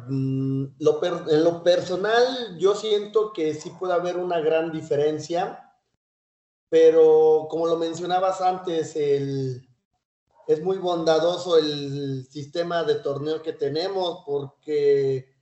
[0.08, 5.72] Mm, en lo personal, yo siento que sí puede haber una gran diferencia,
[6.70, 9.68] pero como lo mencionabas antes, el,
[10.46, 15.33] es muy bondadoso el sistema de torneo que tenemos porque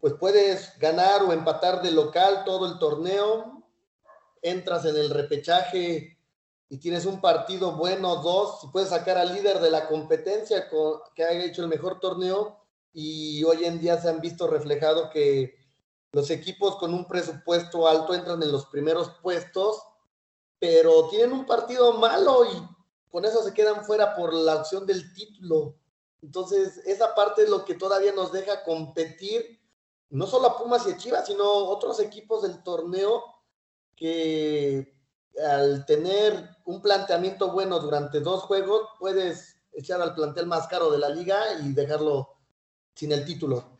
[0.00, 3.64] pues puedes ganar o empatar de local todo el torneo,
[4.42, 6.18] entras en el repechaje
[6.68, 10.68] y tienes un partido bueno, dos, si puedes sacar al líder de la competencia
[11.14, 12.60] que haya hecho el mejor torneo
[12.92, 15.56] y hoy en día se han visto reflejado que
[16.12, 19.82] los equipos con un presupuesto alto entran en los primeros puestos,
[20.58, 22.77] pero tienen un partido malo y
[23.10, 25.76] con eso se quedan fuera por la opción del título.
[26.22, 29.60] Entonces, esa parte es lo que todavía nos deja competir,
[30.10, 33.22] no solo a Pumas y Chivas, sino otros equipos del torneo
[33.94, 34.94] que
[35.52, 40.98] al tener un planteamiento bueno durante dos juegos, puedes echar al plantel más caro de
[40.98, 42.36] la liga y dejarlo
[42.94, 43.78] sin el título.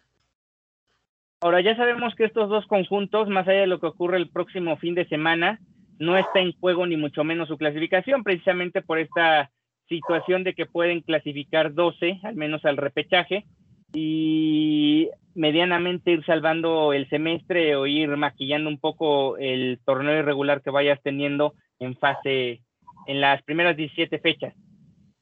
[1.41, 4.77] Ahora ya sabemos que estos dos conjuntos, más allá de lo que ocurre el próximo
[4.77, 5.61] fin de semana,
[5.99, 9.51] no está en juego ni mucho menos su clasificación, precisamente por esta
[9.89, 13.45] situación de que pueden clasificar 12, al menos al repechaje,
[13.93, 20.71] y medianamente ir salvando el semestre o ir maquillando un poco el torneo irregular que
[20.71, 22.61] vayas teniendo en fase,
[23.07, 24.55] en las primeras 17 fechas.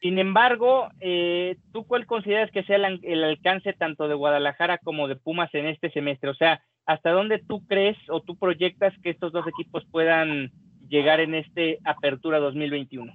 [0.01, 5.09] Sin embargo, eh, ¿tú cuál consideras que sea el, el, alcance tanto de Guadalajara como
[5.09, 6.31] de Pumas en este semestre?
[6.31, 10.51] O sea, ¿hasta dónde tú crees o tú proyectas que estos dos equipos puedan
[10.89, 13.13] llegar en este Apertura 2021?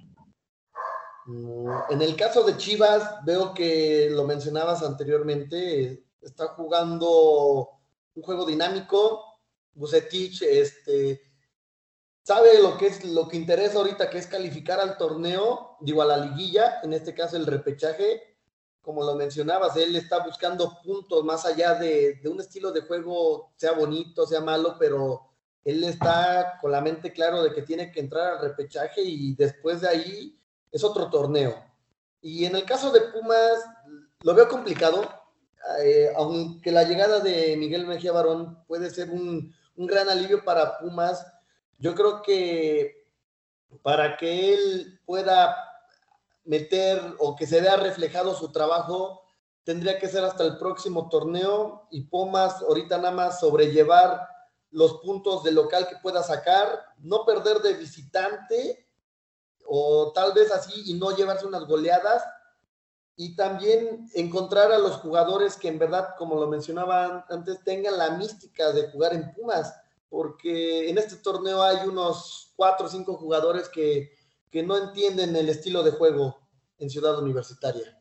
[1.26, 7.68] Mm, en el caso de Chivas, veo que lo mencionabas anteriormente, está jugando
[8.14, 9.24] un juego dinámico.
[9.74, 11.20] Bucetich este,
[12.22, 16.06] sabe lo que es lo que interesa ahorita, que es calificar al torneo, digo a
[16.06, 18.22] la liguilla, en este caso el repechaje.
[18.80, 23.52] Como lo mencionabas, él está buscando puntos más allá de, de un estilo de juego,
[23.54, 25.31] sea bonito, sea malo, pero
[25.64, 29.80] él está con la mente claro de que tiene que entrar al repechaje y después
[29.80, 30.38] de ahí
[30.70, 31.54] es otro torneo.
[32.20, 33.64] Y en el caso de Pumas,
[34.22, 35.02] lo veo complicado,
[35.84, 40.78] eh, aunque la llegada de Miguel Mejía Barón puede ser un, un gran alivio para
[40.78, 41.24] Pumas,
[41.78, 43.06] yo creo que
[43.82, 45.56] para que él pueda
[46.44, 49.22] meter o que se vea reflejado su trabajo,
[49.64, 54.31] tendría que ser hasta el próximo torneo y Pumas ahorita nada más sobrellevar
[54.72, 56.66] los puntos de local que pueda sacar,
[56.98, 58.88] no perder de visitante
[59.66, 62.22] o tal vez así y no llevarse unas goleadas
[63.16, 68.16] y también encontrar a los jugadores que en verdad, como lo mencionaba antes, tengan la
[68.16, 73.68] mística de jugar en Pumas, porque en este torneo hay unos cuatro o cinco jugadores
[73.68, 74.10] que,
[74.50, 76.38] que no entienden el estilo de juego
[76.78, 77.98] en Ciudad Universitaria.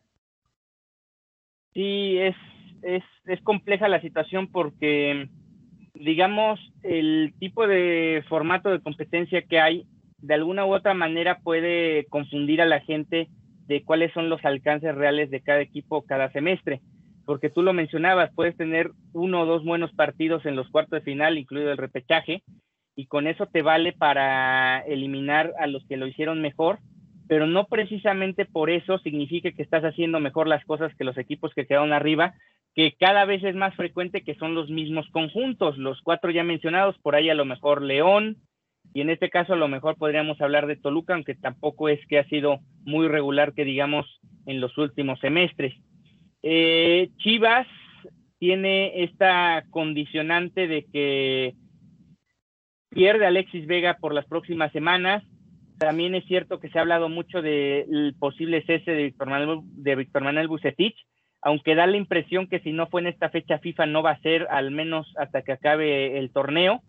[1.74, 2.36] Sí, es,
[2.82, 5.30] es, es compleja la situación porque
[5.94, 9.86] digamos, el tipo de formato de competencia que hay,
[10.20, 13.28] de alguna u otra manera puede confundir a la gente
[13.68, 16.82] de cuáles son los alcances reales de cada equipo cada semestre.
[17.26, 21.12] Porque tú lo mencionabas, puedes tener uno o dos buenos partidos en los cuartos de
[21.12, 22.44] final, incluido el repechaje,
[22.96, 26.80] y con eso te vale para eliminar a los que lo hicieron mejor,
[27.28, 31.54] pero no precisamente por eso significa que estás haciendo mejor las cosas que los equipos
[31.54, 32.34] que quedaron arriba,
[32.76, 36.98] que cada vez es más frecuente que son los mismos conjuntos, los cuatro ya mencionados,
[37.00, 38.38] por ahí a lo mejor León,
[38.94, 42.20] y en este caso a lo mejor podríamos hablar de Toluca, aunque tampoco es que
[42.20, 44.06] ha sido muy regular que digamos
[44.46, 45.74] en los últimos semestres.
[46.44, 47.68] Eh, Chivas,
[48.40, 51.54] tiene esta condicionante de que
[52.90, 55.24] pierde Alexis Vega por las próximas semanas.
[55.78, 59.96] También es cierto que se ha hablado mucho del posible cese de Víctor Manuel, de
[59.96, 60.96] Víctor Manuel Bucetich,
[61.42, 64.22] aunque da la impresión que si no fue en esta fecha FIFA no va a
[64.22, 66.82] ser al menos hasta que acabe el torneo.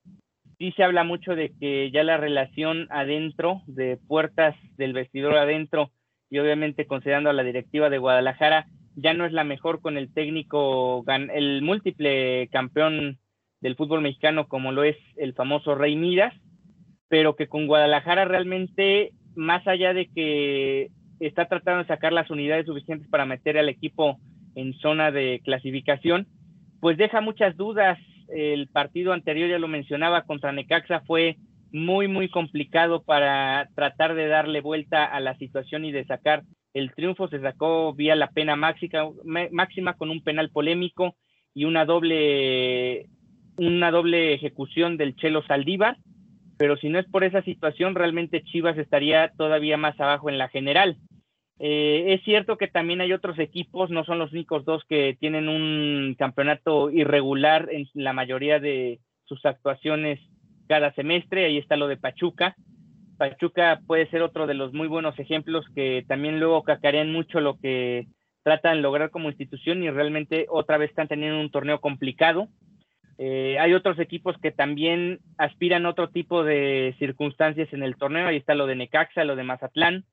[0.59, 5.91] Sí se habla mucho de que ya la relación adentro, de puertas del vestidor adentro,
[6.31, 10.13] y obviamente considerando a la directiva de Guadalajara, ya no es la mejor con el
[10.13, 13.19] técnico, el múltiple campeón
[13.61, 16.35] del fútbol mexicano como lo es el famoso Rey Midas,
[17.09, 20.91] pero que con Guadalajara realmente, más allá de que
[21.21, 24.19] está tratando de sacar las unidades suficientes para meter al equipo
[24.55, 26.27] en zona de clasificación,
[26.81, 27.99] pues deja muchas dudas.
[28.29, 31.37] El partido anterior, ya lo mencionaba, contra Necaxa fue
[31.73, 36.43] muy, muy complicado para tratar de darle vuelta a la situación y de sacar
[36.75, 37.29] el triunfo.
[37.29, 39.11] Se sacó vía la pena máxima,
[39.51, 41.17] máxima con un penal polémico
[41.55, 43.07] y una doble,
[43.57, 45.97] una doble ejecución del Chelo Saldívar.
[46.59, 50.49] Pero si no es por esa situación, realmente Chivas estaría todavía más abajo en la
[50.49, 50.97] general.
[51.65, 55.49] Eh, es cierto que también hay otros equipos, no son los únicos dos que tienen
[55.49, 60.19] un campeonato irregular en la mayoría de sus actuaciones
[60.67, 61.45] cada semestre.
[61.45, 62.57] Ahí está lo de Pachuca.
[63.17, 67.57] Pachuca puede ser otro de los muy buenos ejemplos que también luego cacarean mucho lo
[67.61, 68.09] que
[68.43, 72.49] tratan de lograr como institución y realmente otra vez están teniendo un torneo complicado.
[73.19, 78.27] Eh, hay otros equipos que también aspiran a otro tipo de circunstancias en el torneo.
[78.27, 80.05] Ahí está lo de Necaxa, lo de Mazatlán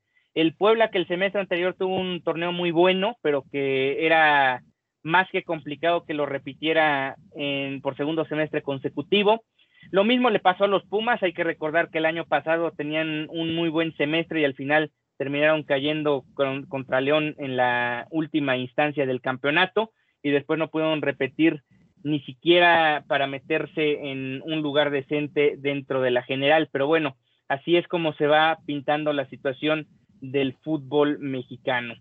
[0.42, 4.62] el Puebla, que el semestre anterior tuvo un torneo muy bueno, pero que era
[5.04, 9.44] más que complicado que lo repitiera en, por segundo semestre consecutivo.
[9.92, 13.28] Lo mismo le pasó a los Pumas, hay que recordar que el año pasado tenían
[13.30, 16.24] un muy buen semestre y al final terminaron cayendo
[16.70, 19.92] contra León en la última instancia del campeonato
[20.24, 21.64] y después no pudieron repetir
[22.04, 26.70] ni siquiera para meterse en un lugar decente dentro de la general.
[26.72, 27.18] Pero bueno,
[27.50, 29.88] así es como se va pintando la situación
[30.22, 31.96] del fútbol mexicano.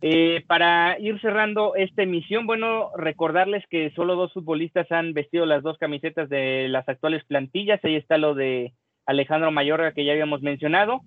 [0.00, 5.62] Eh, para ir cerrando esta emisión, bueno, recordarles que solo dos futbolistas han vestido las
[5.62, 7.84] dos camisetas de las actuales plantillas.
[7.84, 8.72] Ahí está lo de
[9.06, 11.00] Alejandro Mayorga que ya habíamos mencionado.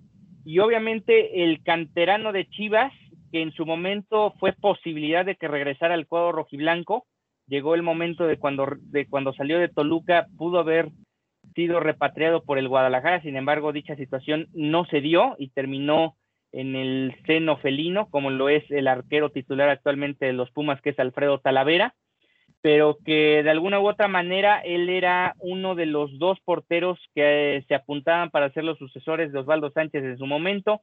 [0.44, 2.92] Y obviamente el canterano de Chivas,
[3.30, 7.06] que en su momento fue posibilidad de que regresara al cuadro rojiblanco.
[7.46, 10.90] Llegó el momento de cuando, de cuando salió de Toluca, pudo haber
[11.54, 13.22] sido repatriado por el Guadalajara.
[13.22, 16.16] Sin embargo, dicha situación no se dio y terminó
[16.52, 20.90] en el seno felino, como lo es el arquero titular actualmente de los Pumas, que
[20.90, 21.94] es Alfredo Talavera,
[22.60, 27.64] pero que de alguna u otra manera él era uno de los dos porteros que
[27.66, 30.82] se apuntaban para ser los sucesores de Osvaldo Sánchez en su momento.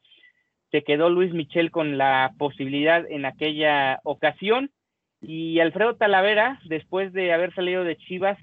[0.72, 4.72] Se quedó Luis Michel con la posibilidad en aquella ocasión
[5.22, 8.38] y Alfredo Talavera, después de haber salido de Chivas,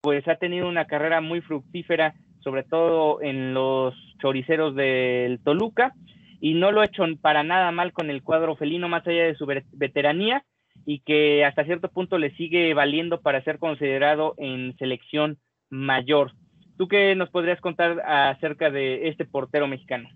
[0.00, 5.94] pues ha tenido una carrera muy fructífera, sobre todo en los choriceros del Toluca
[6.40, 9.36] y no lo ha hecho para nada mal con el cuadro felino, más allá de
[9.36, 10.44] su veteranía,
[10.84, 16.32] y que hasta cierto punto le sigue valiendo para ser considerado en selección mayor.
[16.76, 20.08] ¿Tú qué nos podrías contar acerca de este portero mexicano?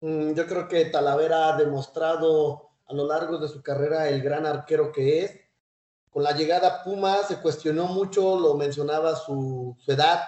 [0.00, 4.44] Mm, yo creo que Talavera ha demostrado a lo largo de su carrera el gran
[4.44, 5.40] arquero que es.
[6.10, 10.20] Con la llegada a Puma se cuestionó mucho, lo mencionaba su, su edad,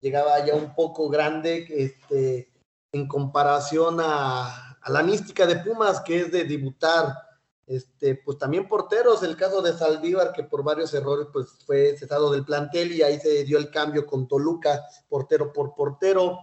[0.00, 2.50] llegaba ya un poco grande, este,
[2.92, 7.14] en comparación a, la mística de Pumas, que es de debutar,
[7.66, 12.32] este, pues también porteros, el caso de Saldívar, que por varios errores pues fue cesado
[12.32, 16.38] del plantel y ahí se dio el cambio con Toluca, portero por portero.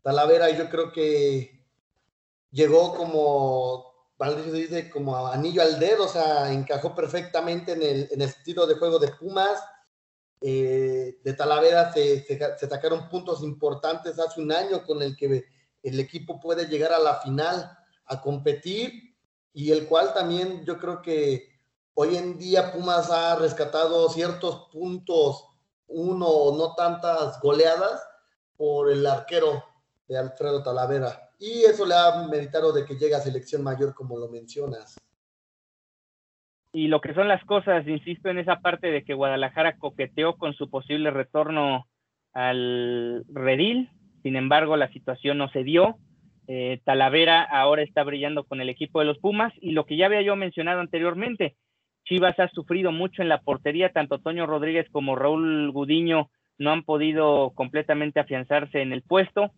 [0.00, 1.66] Talavera yo creo que
[2.50, 8.66] llegó como, se dice, como anillo al dedo, o sea, encajó perfectamente en el estilo
[8.66, 9.62] de juego de Pumas.
[10.44, 12.26] Eh, de Talavera se,
[12.68, 15.44] sacaron puntos importantes hace un año con el que
[15.84, 19.14] el equipo puede llegar a la final a competir
[19.52, 21.48] y el cual también yo creo que
[21.94, 25.44] hoy en día Pumas ha rescatado ciertos puntos,
[25.86, 28.02] uno no tantas goleadas
[28.56, 29.62] por el arquero
[30.08, 31.30] de Alfredo Talavera.
[31.38, 34.96] Y eso le ha meditado de que llegue a selección mayor como lo mencionas
[36.72, 40.54] y lo que son las cosas, insisto en esa parte de que Guadalajara coqueteó con
[40.54, 41.86] su posible retorno
[42.32, 43.90] al redil,
[44.22, 45.96] sin embargo la situación no se dio.
[46.48, 50.06] Eh, Talavera ahora está brillando con el equipo de los Pumas y lo que ya
[50.06, 51.56] había yo mencionado anteriormente,
[52.04, 56.84] Chivas ha sufrido mucho en la portería, tanto Toño Rodríguez como Raúl Gudiño no han
[56.84, 59.52] podido completamente afianzarse en el puesto.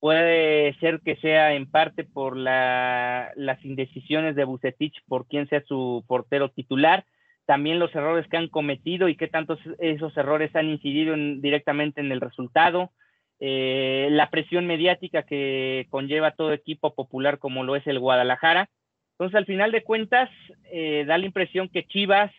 [0.00, 6.04] Puede ser que sea en parte por las indecisiones de Bucetich por quién sea su
[6.06, 7.04] portero titular.
[7.46, 12.10] también los errores que han cometido y qué tantos esos errores han incidido directamente en
[12.10, 12.90] el resultado,
[13.38, 18.68] eh, la presión mediática que conlleva todo equipo popular como lo es el Guadalajara.
[19.12, 20.28] Entonces, al final de cuentas,
[20.72, 22.32] eh, da la impresión que Chivas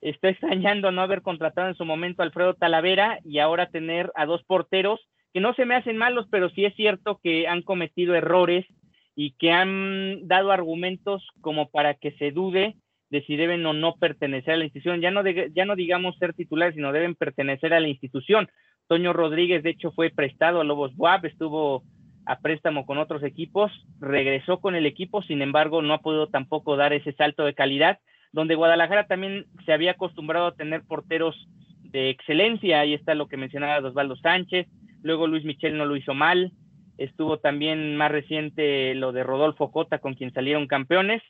[0.00, 4.26] está extrañando no haber contratado en su momento a Alfredo Talavera y ahora tener a
[4.26, 5.00] dos porteros
[5.32, 8.66] que no se me hacen malos, pero sí es cierto que han cometido errores
[9.14, 12.76] y que han dado argumentos como para que se dude
[13.10, 15.00] de si deben o no pertenecer a la institución.
[15.00, 18.48] Ya no, ya no digamos ser titulares, sino deben pertenecer a la institución.
[18.88, 21.82] Toño Rodríguez, de hecho, fue prestado a Lobos Buap, estuvo
[22.24, 26.76] a préstamo con otros equipos, regresó con el equipo, sin embargo, no ha podido tampoco
[26.76, 27.98] dar ese salto de calidad,
[28.32, 31.36] donde Guadalajara también se había acostumbrado a tener porteros
[31.82, 34.68] de excelencia, ahí está lo que mencionaba Osvaldo Sánchez,
[35.02, 36.52] luego Luis Michel no lo hizo mal,
[36.98, 41.22] estuvo también más reciente lo de Rodolfo Cota, con quien salieron campeones,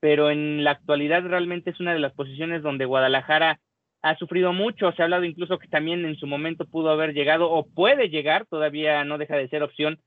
[0.00, 3.60] pero en la actualidad realmente es una de las posiciones donde Guadalajara
[4.02, 7.50] ha sufrido mucho, se ha hablado incluso que también en su momento pudo haber llegado
[7.50, 9.98] o puede llegar, todavía no deja de ser opción,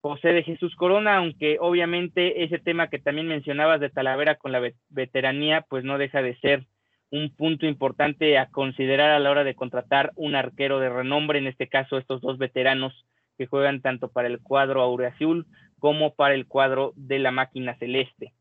[0.00, 4.62] José de Jesús Corona, aunque obviamente ese tema que también mencionabas de Talavera con la
[4.88, 6.66] veteranía, pues no deja de ser
[7.10, 11.46] un punto importante a considerar a la hora de contratar un arquero de renombre, en
[11.46, 12.92] este caso estos dos veteranos
[13.38, 15.46] que juegan tanto para el cuadro aureazul
[15.78, 18.32] como para el cuadro de la máquina celeste.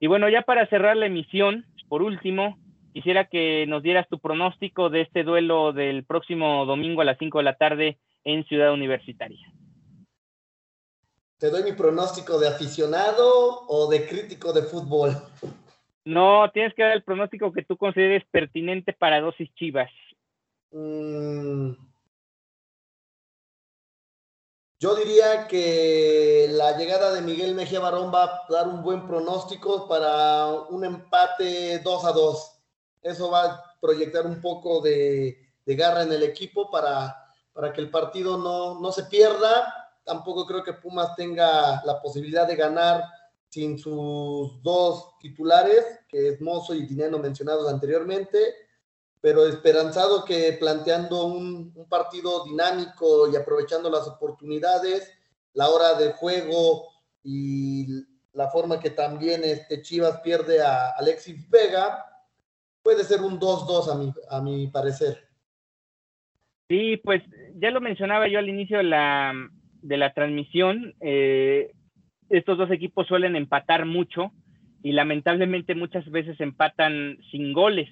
[0.00, 2.58] Y bueno, ya para cerrar la emisión, por último,
[2.92, 7.38] quisiera que nos dieras tu pronóstico de este duelo del próximo domingo a las 5
[7.38, 9.52] de la tarde en Ciudad Universitaria.
[11.38, 15.10] ¿Te doy mi pronóstico de aficionado o de crítico de fútbol?
[16.04, 19.90] No, tienes que dar el pronóstico que tú consideres pertinente para dosis chivas.
[20.70, 21.72] Mm.
[24.78, 29.88] Yo diría que la llegada de Miguel Mejía Barón va a dar un buen pronóstico
[29.88, 32.60] para un empate 2 a 2.
[33.02, 37.16] Eso va a proyectar un poco de, garra en el equipo para,
[37.54, 39.90] para que el partido no, no se pierda.
[40.04, 43.04] Tampoco creo que Pumas tenga la posibilidad de ganar
[43.54, 48.36] sin sus dos titulares, que es Mozo y Dinero mencionados anteriormente,
[49.20, 55.08] pero esperanzado que planteando un, partido dinámico y aprovechando las oportunidades,
[55.52, 56.88] la hora de juego
[57.22, 57.86] y
[58.32, 62.04] la forma que también este Chivas pierde a Alexis Vega,
[62.82, 65.28] puede ser un 2-2 a mi, a mi parecer.
[66.68, 67.22] Sí, pues
[67.54, 69.32] ya lo mencionaba yo al inicio de la,
[69.80, 70.96] de la transmisión.
[70.98, 71.72] Eh,
[72.28, 74.32] estos dos equipos suelen empatar mucho
[74.82, 77.88] y lamentablemente muchas veces empatan sin goles.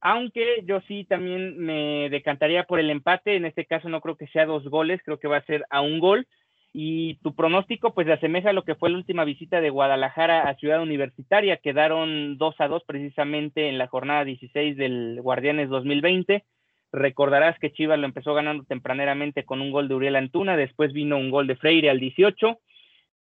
[0.00, 4.26] Aunque yo sí también me decantaría por el empate, en este caso no creo que
[4.28, 6.26] sea dos goles, creo que va a ser a un gol.
[6.72, 10.56] Y tu pronóstico pues asemeja a lo que fue la última visita de Guadalajara a
[10.56, 16.44] Ciudad Universitaria, quedaron 2 a 2 precisamente en la jornada 16 del Guardianes 2020.
[16.92, 21.16] Recordarás que Chivas lo empezó ganando tempraneramente con un gol de Uriel Antuna, después vino
[21.16, 22.58] un gol de Freire al 18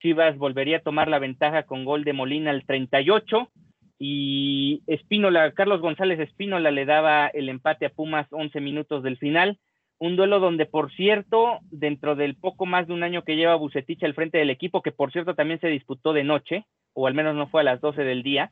[0.03, 3.49] Chivas volvería a tomar la ventaja con gol de Molina al 38
[3.97, 9.59] y Espínola, Carlos González Espínola le daba el empate a Pumas 11 minutos del final.
[9.99, 14.03] Un duelo donde, por cierto, dentro del poco más de un año que lleva Bucetich
[14.03, 17.33] al frente del equipo, que por cierto también se disputó de noche, o al menos
[17.35, 18.51] no fue a las 12 del día,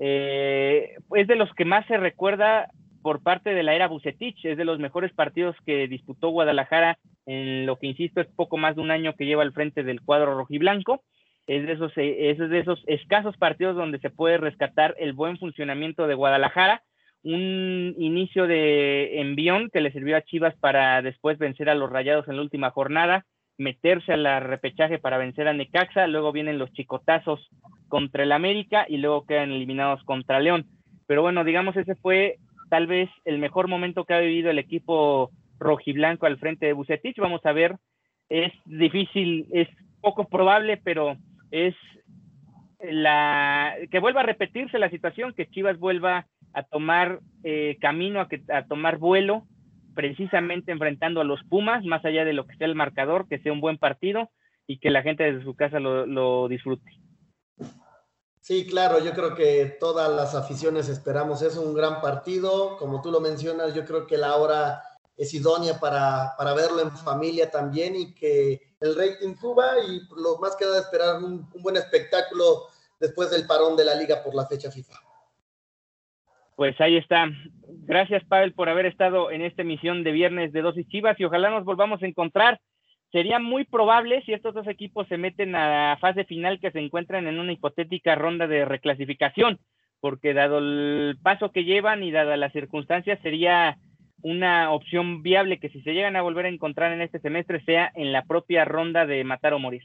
[0.00, 2.68] eh, es de los que más se recuerda
[3.02, 7.66] por parte de la era Bucetich, es de los mejores partidos que disputó Guadalajara en
[7.66, 10.34] lo que insisto es poco más de un año que lleva al frente del cuadro
[10.34, 11.02] rojiblanco.
[11.46, 16.06] Es de esos, es de esos escasos partidos donde se puede rescatar el buen funcionamiento
[16.06, 16.82] de Guadalajara,
[17.22, 22.28] un inicio de envión que le sirvió a Chivas para después vencer a los Rayados
[22.28, 23.26] en la última jornada,
[23.58, 27.48] meterse a la repechaje para vencer a Necaxa, luego vienen los chicotazos
[27.88, 30.66] contra el América y luego quedan eliminados contra León.
[31.06, 32.38] Pero bueno, digamos ese fue
[32.70, 37.18] tal vez el mejor momento que ha vivido el equipo rojiblanco al frente de Bucetich.
[37.18, 37.76] Vamos a ver,
[38.30, 39.68] es difícil, es
[40.00, 41.16] poco probable, pero
[41.50, 41.74] es
[42.80, 48.28] la que vuelva a repetirse la situación, que Chivas vuelva a tomar eh, camino, a,
[48.28, 49.44] que, a tomar vuelo,
[49.94, 53.52] precisamente enfrentando a los Pumas, más allá de lo que sea el marcador, que sea
[53.52, 54.30] un buen partido
[54.66, 56.90] y que la gente desde su casa lo, lo disfrute.
[58.40, 62.76] Sí, claro, yo creo que todas las aficiones esperamos eso, un gran partido.
[62.78, 64.82] Como tú lo mencionas, yo creo que la hora
[65.16, 70.38] es idónea para, para, verlo en familia también y que el rating suba y lo
[70.38, 72.68] más queda esperar un, un, buen espectáculo
[72.98, 74.94] después del parón de la liga por la fecha FIFA.
[76.56, 77.26] Pues ahí está.
[77.66, 81.50] Gracias, Pavel, por haber estado en esta emisión de viernes de Dosis Chivas y ojalá
[81.50, 82.58] nos volvamos a encontrar.
[83.12, 86.78] Sería muy probable si estos dos equipos se meten a la fase final que se
[86.78, 89.58] encuentran en una hipotética ronda de reclasificación
[90.00, 93.78] porque dado el paso que llevan y dadas las circunstancias, sería
[94.22, 97.90] una opción viable que si se llegan a volver a encontrar en este semestre sea
[97.94, 99.82] en la propia ronda de matar o morir.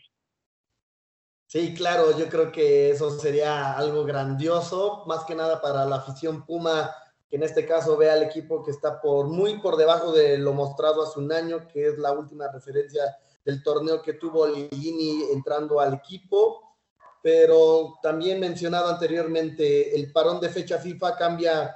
[1.48, 6.46] Sí, claro, yo creo que eso sería algo grandioso, más que nada para la afición
[6.46, 6.92] Puma,
[7.30, 10.54] que en este caso ve al equipo que está por muy por debajo de lo
[10.54, 13.04] mostrado hace un año, que es la última referencia
[13.44, 16.62] del torneo que tuvo Ligini entrando al equipo.
[17.22, 21.76] Pero también mencionado anteriormente, el parón de fecha FIFA cambia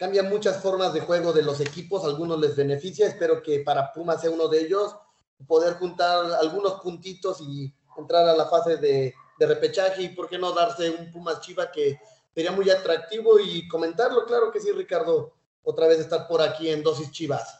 [0.00, 4.16] cambia muchas formas de juego de los equipos, algunos les beneficia, espero que para Puma
[4.16, 4.96] sea uno de ellos,
[5.46, 10.52] poder juntar algunos puntitos y entrar a la fase de, repechaje y por qué no
[10.52, 11.98] darse un Pumas Chiva que
[12.34, 16.82] sería muy atractivo y comentarlo, claro que sí, Ricardo, otra vez estar por aquí en
[16.82, 17.56] Dosis Chivas.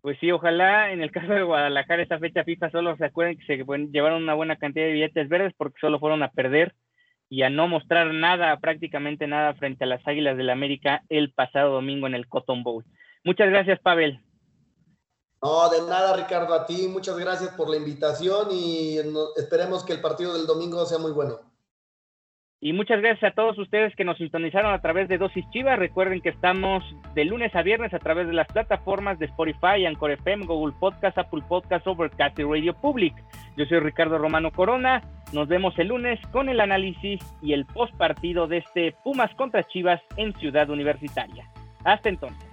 [0.00, 3.44] Pues sí, ojalá en el caso de Guadalajara esta fecha FIFA solo se acuerden que
[3.46, 6.74] se llevaron una buena cantidad de billetes verdes porque solo fueron a perder
[7.28, 11.32] y a no mostrar nada, prácticamente nada frente a las Águilas del la América el
[11.32, 12.84] pasado domingo en el Cotton Bowl.
[13.24, 14.20] Muchas gracias, Pavel.
[15.42, 16.88] No, de nada, Ricardo, a ti.
[16.88, 18.96] Muchas gracias por la invitación y
[19.36, 21.40] esperemos que el partido del domingo sea muy bueno.
[22.60, 25.78] Y muchas gracias a todos ustedes que nos sintonizaron a través de Dosis Chivas.
[25.78, 26.82] Recuerden que estamos
[27.14, 31.16] de lunes a viernes a través de las plataformas de Spotify, Anchor FM, Google Podcast,
[31.18, 33.14] Apple Podcast, Overcast y Radio Public.
[33.56, 35.02] Yo soy Ricardo Romano Corona.
[35.32, 39.62] Nos vemos el lunes con el análisis y el post partido de este Pumas contra
[39.62, 41.48] Chivas en Ciudad Universitaria.
[41.84, 42.47] Hasta entonces.